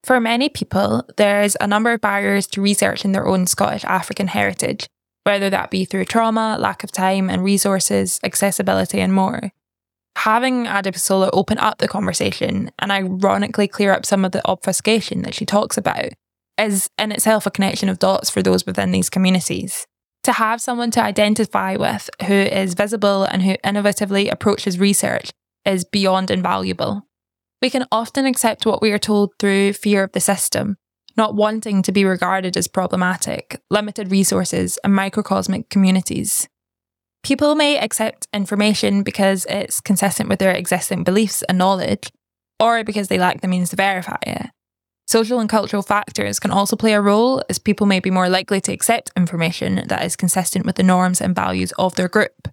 For 0.04 0.20
many 0.20 0.50
people, 0.50 1.06
there's 1.16 1.56
a 1.62 1.68
number 1.68 1.94
of 1.94 2.02
barriers 2.02 2.46
to 2.48 2.62
researching 2.62 3.14
their 3.14 3.26
own 3.26 3.48
Scottish 3.48 3.86
African 3.86 4.28
heritage, 4.28 4.88
whether 5.24 5.50
that 5.50 5.72
be 5.72 5.86
through 5.86 6.06
trauma, 6.06 6.58
lack 6.60 6.84
of 6.84 6.92
time 6.92 7.30
and 7.30 7.44
resources, 7.44 8.20
accessibility, 8.24 9.00
and 9.00 9.14
more. 9.14 9.52
Having 10.18 10.66
Adebusola 10.66 11.30
open 11.32 11.58
up 11.58 11.78
the 11.78 11.88
conversation 11.88 12.70
and 12.80 12.92
ironically 12.92 13.68
clear 13.68 13.94
up 13.94 14.06
some 14.06 14.26
of 14.26 14.34
the 14.34 14.46
obfuscation 14.46 15.22
that 15.22 15.34
she 15.34 15.46
talks 15.46 15.78
about 15.78 16.10
is 16.58 16.90
in 17.00 17.12
itself 17.12 17.46
a 17.46 17.52
connection 17.52 17.88
of 17.88 17.98
dots 17.98 18.30
for 18.30 18.44
those 18.44 18.66
within 18.66 18.92
these 18.92 19.10
communities. 19.10 19.88
To 20.24 20.34
have 20.34 20.62
someone 20.62 20.92
to 20.92 21.04
identify 21.04 21.76
with 21.76 22.10
who 22.28 22.34
is 22.34 22.76
visible 22.76 23.24
and 23.24 23.42
who 23.42 23.56
innovatively 23.58 24.32
approaches 24.32 24.80
research 24.80 25.32
is 25.66 25.84
beyond 25.84 26.30
invaluable. 26.30 27.08
We 27.64 27.70
can 27.70 27.88
often 27.94 28.26
accept 28.26 28.66
what 28.66 28.82
we 28.82 28.92
are 28.92 29.00
told 29.00 29.36
through 29.40 29.72
fear 29.72 30.04
of 30.04 30.12
the 30.12 30.20
system, 30.20 30.76
not 31.16 31.34
wanting 31.34 31.82
to 31.84 31.94
be 31.94 32.04
regarded 32.04 32.58
as 32.58 32.68
problematic, 32.68 33.58
limited 33.70 34.12
resources, 34.12 34.78
and 34.84 34.94
microcosmic 34.94 35.70
communities. 35.70 36.50
People 37.24 37.56
may 37.56 37.80
accept 37.80 38.28
information 38.34 39.02
because 39.02 39.46
it's 39.50 39.80
consistent 39.80 40.28
with 40.28 40.40
their 40.40 40.52
existing 40.52 41.06
beliefs 41.06 41.42
and 41.44 41.58
knowledge, 41.58 42.12
or 42.60 42.84
because 42.84 43.08
they 43.08 43.18
lack 43.18 43.40
the 43.40 43.48
means 43.48 43.70
to 43.70 43.78
verify 43.78 44.18
it. 44.24 44.48
Social 45.08 45.40
and 45.40 45.48
cultural 45.48 45.84
factors 45.84 46.42
can 46.42 46.52
also 46.52 46.76
play 46.76 46.92
a 46.92 47.00
role, 47.00 47.42
as 47.50 47.60
people 47.60 47.88
may 47.88 48.02
be 48.02 48.12
more 48.12 48.28
likely 48.28 48.60
to 48.60 48.74
accept 48.74 49.10
information 49.16 49.86
that 49.88 50.04
is 50.04 50.18
consistent 50.18 50.66
with 50.66 50.76
the 50.76 50.84
norms 50.84 51.22
and 51.22 51.34
values 51.34 51.72
of 51.80 51.96
their 51.96 52.10
group. 52.10 52.50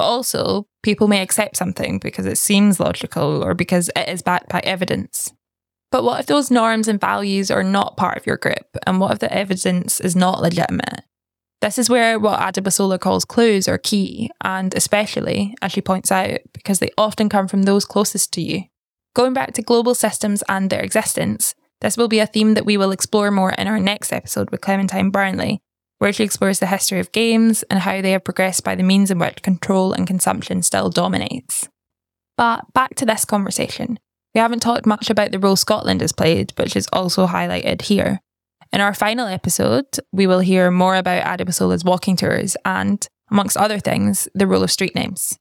But 0.00 0.06
also, 0.06 0.66
people 0.82 1.08
may 1.08 1.20
accept 1.20 1.58
something 1.58 1.98
because 1.98 2.24
it 2.24 2.38
seems 2.38 2.80
logical 2.80 3.44
or 3.44 3.52
because 3.52 3.90
it 3.94 4.08
is 4.08 4.22
backed 4.22 4.48
by 4.48 4.60
evidence. 4.60 5.34
But 5.92 6.04
what 6.04 6.20
if 6.20 6.24
those 6.24 6.50
norms 6.50 6.88
and 6.88 6.98
values 6.98 7.50
are 7.50 7.62
not 7.62 7.98
part 7.98 8.16
of 8.16 8.24
your 8.24 8.38
group? 8.38 8.78
And 8.86 8.98
what 8.98 9.12
if 9.12 9.18
the 9.18 9.30
evidence 9.30 10.00
is 10.00 10.16
not 10.16 10.40
legitimate? 10.40 11.02
This 11.60 11.76
is 11.76 11.90
where 11.90 12.18
what 12.18 12.40
Adebusola 12.40 12.98
calls 12.98 13.26
clues 13.26 13.68
are 13.68 13.76
key, 13.76 14.30
and 14.42 14.74
especially, 14.74 15.54
as 15.60 15.72
she 15.72 15.82
points 15.82 16.10
out, 16.10 16.40
because 16.54 16.78
they 16.78 16.92
often 16.96 17.28
come 17.28 17.46
from 17.46 17.64
those 17.64 17.84
closest 17.84 18.32
to 18.32 18.40
you. 18.40 18.62
Going 19.14 19.34
back 19.34 19.52
to 19.52 19.60
global 19.60 19.94
systems 19.94 20.42
and 20.48 20.70
their 20.70 20.80
existence, 20.80 21.54
this 21.82 21.98
will 21.98 22.08
be 22.08 22.20
a 22.20 22.26
theme 22.26 22.54
that 22.54 22.64
we 22.64 22.78
will 22.78 22.90
explore 22.90 23.30
more 23.30 23.52
in 23.52 23.68
our 23.68 23.78
next 23.78 24.14
episode 24.14 24.50
with 24.50 24.62
Clementine 24.62 25.10
Burnley, 25.10 25.60
where 26.00 26.12
she 26.14 26.24
explores 26.24 26.58
the 26.58 26.66
history 26.66 26.98
of 26.98 27.12
games 27.12 27.62
and 27.64 27.80
how 27.80 28.00
they 28.00 28.12
have 28.12 28.24
progressed 28.24 28.64
by 28.64 28.74
the 28.74 28.82
means 28.82 29.10
in 29.10 29.18
which 29.18 29.42
control 29.42 29.92
and 29.92 30.06
consumption 30.06 30.62
still 30.62 30.88
dominates. 30.88 31.68
But 32.38 32.72
back 32.72 32.94
to 32.96 33.06
this 33.06 33.26
conversation. 33.26 33.98
We 34.34 34.40
haven't 34.40 34.60
talked 34.60 34.86
much 34.86 35.10
about 35.10 35.30
the 35.30 35.38
role 35.38 35.56
Scotland 35.56 36.00
has 36.00 36.12
played, 36.12 36.54
which 36.56 36.74
is 36.74 36.88
also 36.90 37.26
highlighted 37.26 37.82
here. 37.82 38.20
In 38.72 38.80
our 38.80 38.94
final 38.94 39.26
episode, 39.26 39.84
we 40.10 40.26
will 40.26 40.40
hear 40.40 40.70
more 40.70 40.96
about 40.96 41.26
Adebusola's 41.26 41.84
walking 41.84 42.16
tours 42.16 42.56
and, 42.64 43.06
amongst 43.30 43.58
other 43.58 43.78
things, 43.78 44.26
the 44.34 44.46
role 44.46 44.62
of 44.62 44.70
street 44.70 44.94
names. 44.94 45.38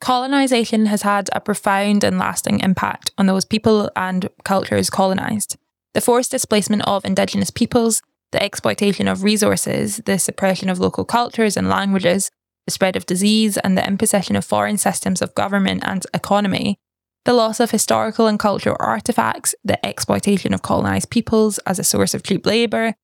Colonisation 0.00 0.86
has 0.86 1.02
had 1.02 1.28
a 1.34 1.40
profound 1.40 2.04
and 2.04 2.18
lasting 2.18 2.60
impact 2.60 3.10
on 3.18 3.26
those 3.26 3.44
people 3.44 3.90
and 3.94 4.30
cultures 4.44 4.88
colonised. 4.88 5.58
The 5.92 6.00
forced 6.00 6.30
displacement 6.30 6.86
of 6.86 7.04
Indigenous 7.04 7.50
peoples, 7.50 8.00
the 8.32 8.42
exploitation 8.42 9.08
of 9.08 9.22
resources, 9.22 9.98
the 10.04 10.18
suppression 10.18 10.68
of 10.68 10.78
local 10.78 11.04
cultures 11.04 11.56
and 11.56 11.68
languages, 11.68 12.30
the 12.66 12.72
spread 12.72 12.96
of 12.96 13.06
disease, 13.06 13.56
and 13.58 13.76
the 13.76 13.86
imposition 13.86 14.36
of 14.36 14.44
foreign 14.44 14.78
systems 14.78 15.20
of 15.22 15.34
government 15.34 15.82
and 15.84 16.06
economy 16.14 16.78
the 17.24 17.32
loss 17.34 17.60
of 17.60 17.70
historical 17.70 18.26
and 18.26 18.38
cultural 18.38 18.76
artefacts, 18.78 19.54
the 19.62 19.84
exploitation 19.84 20.54
of 20.54 20.62
colonised 20.62 21.10
peoples 21.10 21.58
as 21.60 21.78
a 21.78 21.84
source 21.84 22.14
of 22.14 22.22
cheap 22.22 22.46
labour. 22.46 22.94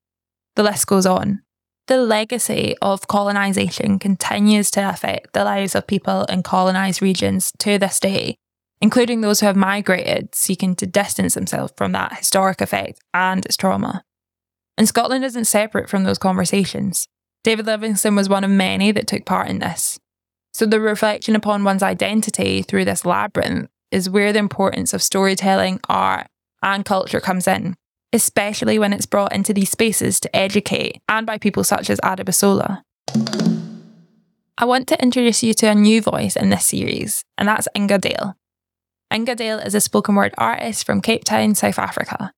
The 0.54 0.62
list 0.62 0.86
goes 0.86 1.06
on. 1.06 1.42
The 1.86 1.98
legacy 1.98 2.74
of 2.80 3.06
colonisation 3.06 3.98
continues 3.98 4.70
to 4.72 4.88
affect 4.88 5.34
the 5.34 5.44
lives 5.44 5.74
of 5.74 5.86
people 5.86 6.24
in 6.24 6.42
colonised 6.42 7.02
regions 7.02 7.52
to 7.58 7.78
this 7.78 8.00
day, 8.00 8.36
including 8.80 9.20
those 9.20 9.40
who 9.40 9.46
have 9.46 9.54
migrated, 9.54 10.34
seeking 10.34 10.74
to 10.76 10.86
distance 10.86 11.34
themselves 11.34 11.74
from 11.76 11.92
that 11.92 12.16
historic 12.16 12.60
effect 12.60 13.00
and 13.12 13.44
its 13.44 13.56
trauma. 13.56 14.02
And 14.78 14.86
Scotland 14.86 15.24
isn't 15.24 15.46
separate 15.46 15.88
from 15.88 16.04
those 16.04 16.18
conversations. 16.18 17.08
David 17.44 17.66
Livingstone 17.66 18.16
was 18.16 18.28
one 18.28 18.44
of 18.44 18.50
many 18.50 18.92
that 18.92 19.06
took 19.06 19.24
part 19.24 19.48
in 19.48 19.58
this. 19.58 19.98
So 20.52 20.66
the 20.66 20.80
reflection 20.80 21.36
upon 21.36 21.64
one's 21.64 21.82
identity 21.82 22.62
through 22.62 22.86
this 22.86 23.04
labyrinth 23.04 23.68
is 23.90 24.10
where 24.10 24.32
the 24.32 24.38
importance 24.38 24.92
of 24.92 25.02
storytelling, 25.02 25.80
art, 25.88 26.26
and 26.62 26.84
culture 26.84 27.20
comes 27.20 27.46
in, 27.46 27.76
especially 28.12 28.78
when 28.78 28.92
it's 28.92 29.06
brought 29.06 29.32
into 29.32 29.54
these 29.54 29.70
spaces 29.70 30.18
to 30.20 30.34
educate 30.34 31.00
and 31.08 31.26
by 31.26 31.38
people 31.38 31.62
such 31.62 31.90
as 31.90 32.00
Adebusola. 32.00 32.82
I 34.58 34.64
want 34.64 34.88
to 34.88 35.02
introduce 35.02 35.42
you 35.42 35.54
to 35.54 35.70
a 35.70 35.74
new 35.74 36.00
voice 36.00 36.34
in 36.34 36.48
this 36.48 36.66
series, 36.66 37.22
and 37.36 37.46
that's 37.46 37.68
Inga 37.76 37.98
Dale. 37.98 38.36
Inga 39.12 39.34
Dale 39.34 39.58
is 39.58 39.74
a 39.74 39.80
spoken 39.80 40.14
word 40.14 40.34
artist 40.38 40.86
from 40.86 41.02
Cape 41.02 41.24
Town, 41.24 41.54
South 41.54 41.78
Africa. 41.78 42.32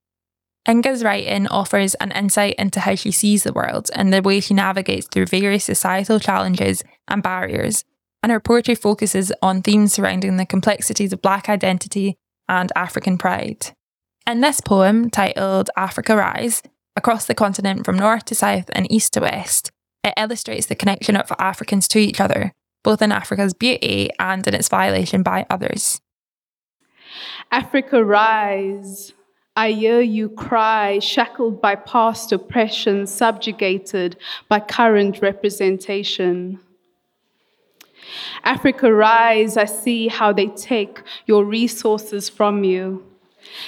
Inga's 0.69 1.03
writing 1.03 1.47
offers 1.47 1.95
an 1.95 2.13
insight 2.13 2.55
into 2.59 2.81
how 2.81 2.95
she 2.95 3.11
sees 3.11 3.43
the 3.43 3.53
world 3.53 3.91
and 3.95 4.13
the 4.13 4.21
way 4.21 4.39
she 4.39 4.53
navigates 4.53 5.09
through 5.09 5.27
various 5.27 5.65
societal 5.65 6.21
challenges 6.21 6.85
and 7.09 7.23
barriers 7.23 7.85
and 8.23 8.33
her 8.33 8.41
poetry 8.41 8.75
focuses 8.75 9.33
on 9.43 9.63
themes 9.63 9.93
surrounding 9.93 10.37
the 10.37 10.47
complexities 10.47 11.13
of 11.13 11.23
Black 11.23 11.49
identity 11.49 12.17
and 12.49 12.73
African 12.75 13.19
pride. 13.19 13.69
In 14.27 14.41
this 14.41 14.61
poem, 14.61 15.11
titled 15.11 15.71
Africa 15.77 16.17
Rise, 16.17 16.63
across 16.97 17.27
the 17.27 17.35
continent 17.35 17.85
from 17.85 17.97
north 17.97 18.25
to 18.27 18.35
south 18.35 18.71
and 18.73 18.91
east 18.91 19.13
to 19.15 19.21
west, 19.21 19.71
it 20.05 20.15
illustrates 20.17 20.67
the 20.67 20.75
connection 20.75 21.17
of 21.17 21.33
Africans 21.39 21.89
to 21.89 21.99
each 21.99 22.21
other, 22.21 22.53
both 22.83 23.03
in 23.03 23.13
Africa's 23.13 23.55
beauty 23.55 24.11
and 24.19 24.47
in 24.47 24.55
its 24.55 24.69
violation 24.69 25.23
by 25.23 25.47
others. 25.49 26.01
Africa 27.51 28.05
rise. 28.05 29.13
I 29.59 29.73
hear 29.73 30.01
you 30.01 30.29
cry, 30.29 31.01
shackled 31.01 31.61
by 31.61 31.75
past 31.75 32.31
oppression, 32.31 33.09
subjugated 33.09 34.17
by 34.49 34.61
current 34.61 35.21
representation. 35.21 36.61
Africa 38.45 38.95
rise, 38.95 39.57
I 39.57 39.65
see 39.65 40.07
how 40.07 40.33
they 40.33 40.47
take 40.47 41.03
your 41.27 41.45
resources 41.45 42.29
from 42.29 42.63
you. 42.63 43.05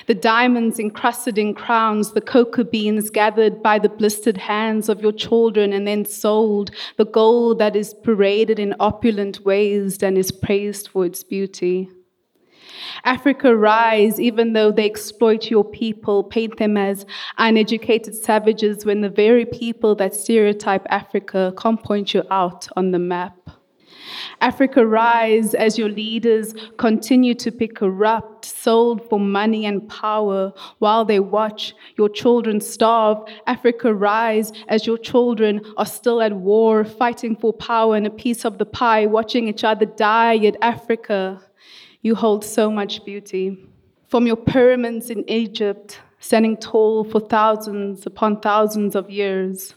The 0.06 0.14
diamonds 0.14 0.78
encrusted 0.78 1.38
in 1.38 1.54
crowns, 1.54 2.12
the 2.12 2.20
cocoa 2.20 2.62
beans 2.62 3.10
gathered 3.10 3.60
by 3.60 3.80
the 3.80 3.88
blistered 3.88 4.36
hands 4.36 4.88
of 4.88 5.02
your 5.02 5.10
children 5.10 5.72
and 5.72 5.88
then 5.88 6.04
sold, 6.04 6.70
the 6.98 7.04
gold 7.04 7.58
that 7.58 7.74
is 7.74 7.94
paraded 7.94 8.60
in 8.60 8.76
opulent 8.78 9.44
ways 9.44 10.00
and 10.04 10.16
is 10.16 10.30
praised 10.30 10.86
for 10.86 11.04
its 11.04 11.24
beauty. 11.24 11.88
Africa 13.04 13.56
rise, 13.56 14.20
even 14.20 14.52
though 14.52 14.70
they 14.72 14.86
exploit 14.86 15.50
your 15.50 15.64
people, 15.64 16.24
paint 16.24 16.58
them 16.58 16.76
as 16.76 17.06
uneducated 17.38 18.14
savages, 18.14 18.84
when 18.84 19.00
the 19.00 19.08
very 19.08 19.44
people 19.44 19.94
that 19.96 20.14
stereotype 20.14 20.86
Africa 20.88 21.52
can't 21.56 21.82
point 21.82 22.14
you 22.14 22.22
out 22.30 22.68
on 22.76 22.90
the 22.90 22.98
map. 22.98 23.36
Africa 24.40 24.86
rise 24.86 25.54
as 25.54 25.78
your 25.78 25.88
leaders 25.88 26.54
continue 26.78 27.34
to 27.34 27.50
be 27.50 27.68
corrupt, 27.68 28.44
sold 28.44 29.08
for 29.08 29.20
money 29.20 29.66
and 29.66 29.88
power 29.88 30.52
while 30.78 31.04
they 31.04 31.20
watch 31.20 31.74
your 31.96 32.08
children 32.08 32.60
starve. 32.60 33.18
Africa 33.46 33.92
rise 33.92 34.52
as 34.68 34.86
your 34.86 34.98
children 34.98 35.60
are 35.76 35.86
still 35.86 36.22
at 36.22 36.32
war, 36.32 36.84
fighting 36.84 37.36
for 37.36 37.52
power 37.52 37.96
and 37.96 38.06
a 38.06 38.10
piece 38.10 38.44
of 38.44 38.58
the 38.58 38.66
pie, 38.66 39.06
watching 39.06 39.48
each 39.48 39.64
other 39.64 39.86
die. 39.86 40.32
Yet, 40.32 40.56
Africa, 40.62 41.40
you 42.02 42.14
hold 42.14 42.44
so 42.44 42.70
much 42.70 43.04
beauty. 43.04 43.58
From 44.08 44.26
your 44.26 44.36
pyramids 44.36 45.10
in 45.10 45.28
Egypt, 45.28 46.00
standing 46.18 46.56
tall 46.56 47.04
for 47.04 47.20
thousands 47.20 48.06
upon 48.06 48.40
thousands 48.40 48.94
of 48.94 49.10
years, 49.10 49.74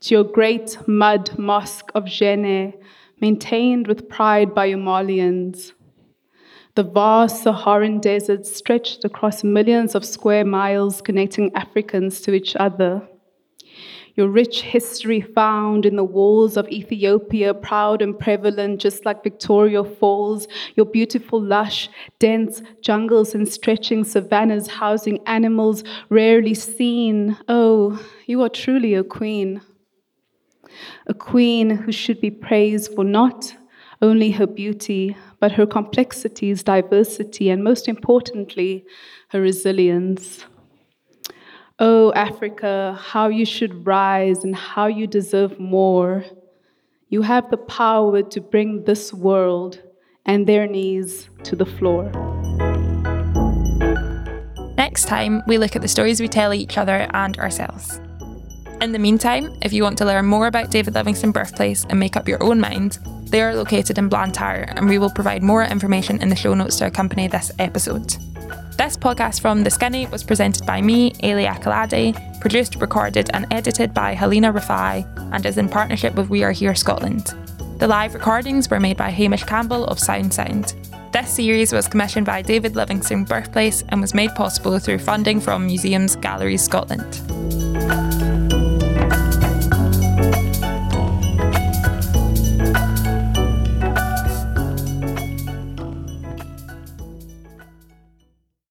to 0.00 0.14
your 0.14 0.24
great 0.24 0.76
mud 0.86 1.38
mosque 1.38 1.90
of 1.94 2.04
Djenné 2.04 2.74
maintained 3.20 3.86
with 3.86 4.08
pride 4.08 4.54
by 4.54 4.66
your 4.66 4.78
Malians. 4.78 5.72
The 6.74 6.82
vast 6.82 7.42
Saharan 7.42 8.00
desert 8.00 8.46
stretched 8.46 9.04
across 9.04 9.44
millions 9.44 9.94
of 9.94 10.04
square 10.04 10.44
miles 10.44 11.00
connecting 11.00 11.54
Africans 11.54 12.20
to 12.22 12.34
each 12.34 12.56
other. 12.56 13.08
Your 14.16 14.28
rich 14.28 14.62
history 14.62 15.20
found 15.20 15.84
in 15.84 15.96
the 15.96 16.04
walls 16.04 16.56
of 16.56 16.68
Ethiopia, 16.68 17.52
proud 17.52 18.00
and 18.00 18.18
prevalent, 18.18 18.80
just 18.80 19.04
like 19.04 19.24
Victoria 19.24 19.82
Falls. 19.82 20.46
Your 20.76 20.86
beautiful, 20.86 21.40
lush, 21.40 21.88
dense 22.18 22.62
jungles 22.80 23.34
and 23.34 23.48
stretching 23.48 24.04
savannas 24.04 24.68
housing 24.68 25.18
animals 25.26 25.82
rarely 26.10 26.54
seen. 26.54 27.36
Oh, 27.48 28.00
you 28.26 28.42
are 28.42 28.48
truly 28.48 28.94
a 28.94 29.02
queen 29.02 29.60
a 31.06 31.14
queen 31.14 31.70
who 31.70 31.92
should 31.92 32.20
be 32.20 32.30
praised 32.30 32.94
for 32.94 33.04
not 33.04 33.54
only 34.02 34.32
her 34.32 34.46
beauty, 34.46 35.16
but 35.40 35.52
her 35.52 35.66
complexities, 35.66 36.62
diversity, 36.62 37.50
and 37.50 37.62
most 37.62 37.88
importantly, 37.88 38.84
her 39.28 39.40
resilience. 39.40 40.44
Oh, 41.80 42.12
Africa, 42.12 42.96
how 43.00 43.26
you 43.26 43.44
should 43.44 43.84
rise 43.84 44.44
and 44.44 44.54
how 44.54 44.86
you 44.86 45.08
deserve 45.08 45.58
more. 45.58 46.24
You 47.08 47.22
have 47.22 47.50
the 47.50 47.56
power 47.56 48.22
to 48.22 48.40
bring 48.40 48.84
this 48.84 49.12
world 49.12 49.82
and 50.24 50.46
their 50.46 50.68
knees 50.68 51.28
to 51.42 51.56
the 51.56 51.66
floor. 51.66 52.12
Next 54.76 55.06
time, 55.06 55.42
we 55.48 55.58
look 55.58 55.74
at 55.74 55.82
the 55.82 55.88
stories 55.88 56.20
we 56.20 56.28
tell 56.28 56.54
each 56.54 56.78
other 56.78 57.08
and 57.12 57.36
ourselves. 57.38 58.00
In 58.80 58.92
the 58.92 59.00
meantime, 59.00 59.52
if 59.60 59.72
you 59.72 59.82
want 59.82 59.98
to 59.98 60.04
learn 60.04 60.26
more 60.26 60.46
about 60.46 60.70
David 60.70 60.94
Livingstone 60.94 61.32
Birthplace 61.32 61.84
and 61.90 61.98
make 61.98 62.14
up 62.14 62.28
your 62.28 62.40
own 62.40 62.60
mind, 62.60 62.98
they 63.30 63.42
are 63.42 63.56
located 63.56 63.98
in 63.98 64.08
Blantyre, 64.08 64.72
and 64.76 64.88
we 64.88 64.98
will 64.98 65.10
provide 65.10 65.42
more 65.42 65.64
information 65.64 66.22
in 66.22 66.28
the 66.28 66.36
show 66.36 66.54
notes 66.54 66.76
to 66.76 66.86
accompany 66.86 67.26
this 67.26 67.50
episode. 67.58 68.14
This 68.76 68.96
podcast 68.96 69.40
from 69.40 69.62
The 69.62 69.70
Skinny 69.70 70.06
was 70.08 70.24
presented 70.24 70.66
by 70.66 70.82
me, 70.82 71.12
Eilidh 71.22 71.46
Akilade, 71.46 72.40
produced, 72.40 72.74
recorded, 72.76 73.30
and 73.32 73.46
edited 73.52 73.94
by 73.94 74.14
Helena 74.14 74.52
Rafai, 74.52 75.06
and 75.32 75.46
is 75.46 75.58
in 75.58 75.68
partnership 75.68 76.16
with 76.16 76.28
We 76.28 76.42
Are 76.42 76.50
Here 76.50 76.74
Scotland. 76.74 77.34
The 77.78 77.86
live 77.86 78.14
recordings 78.14 78.68
were 78.68 78.80
made 78.80 78.96
by 78.96 79.10
Hamish 79.10 79.44
Campbell 79.44 79.84
of 79.84 80.00
Sound 80.00 80.34
Sound. 80.34 80.74
This 81.12 81.30
series 81.30 81.72
was 81.72 81.86
commissioned 81.86 82.26
by 82.26 82.42
David 82.42 82.74
Livingstone 82.74 83.24
Birthplace 83.24 83.84
and 83.90 84.00
was 84.00 84.12
made 84.12 84.34
possible 84.34 84.80
through 84.80 84.98
funding 84.98 85.40
from 85.40 85.66
Museums 85.66 86.16
Galleries 86.16 86.64
Scotland. 86.64 87.20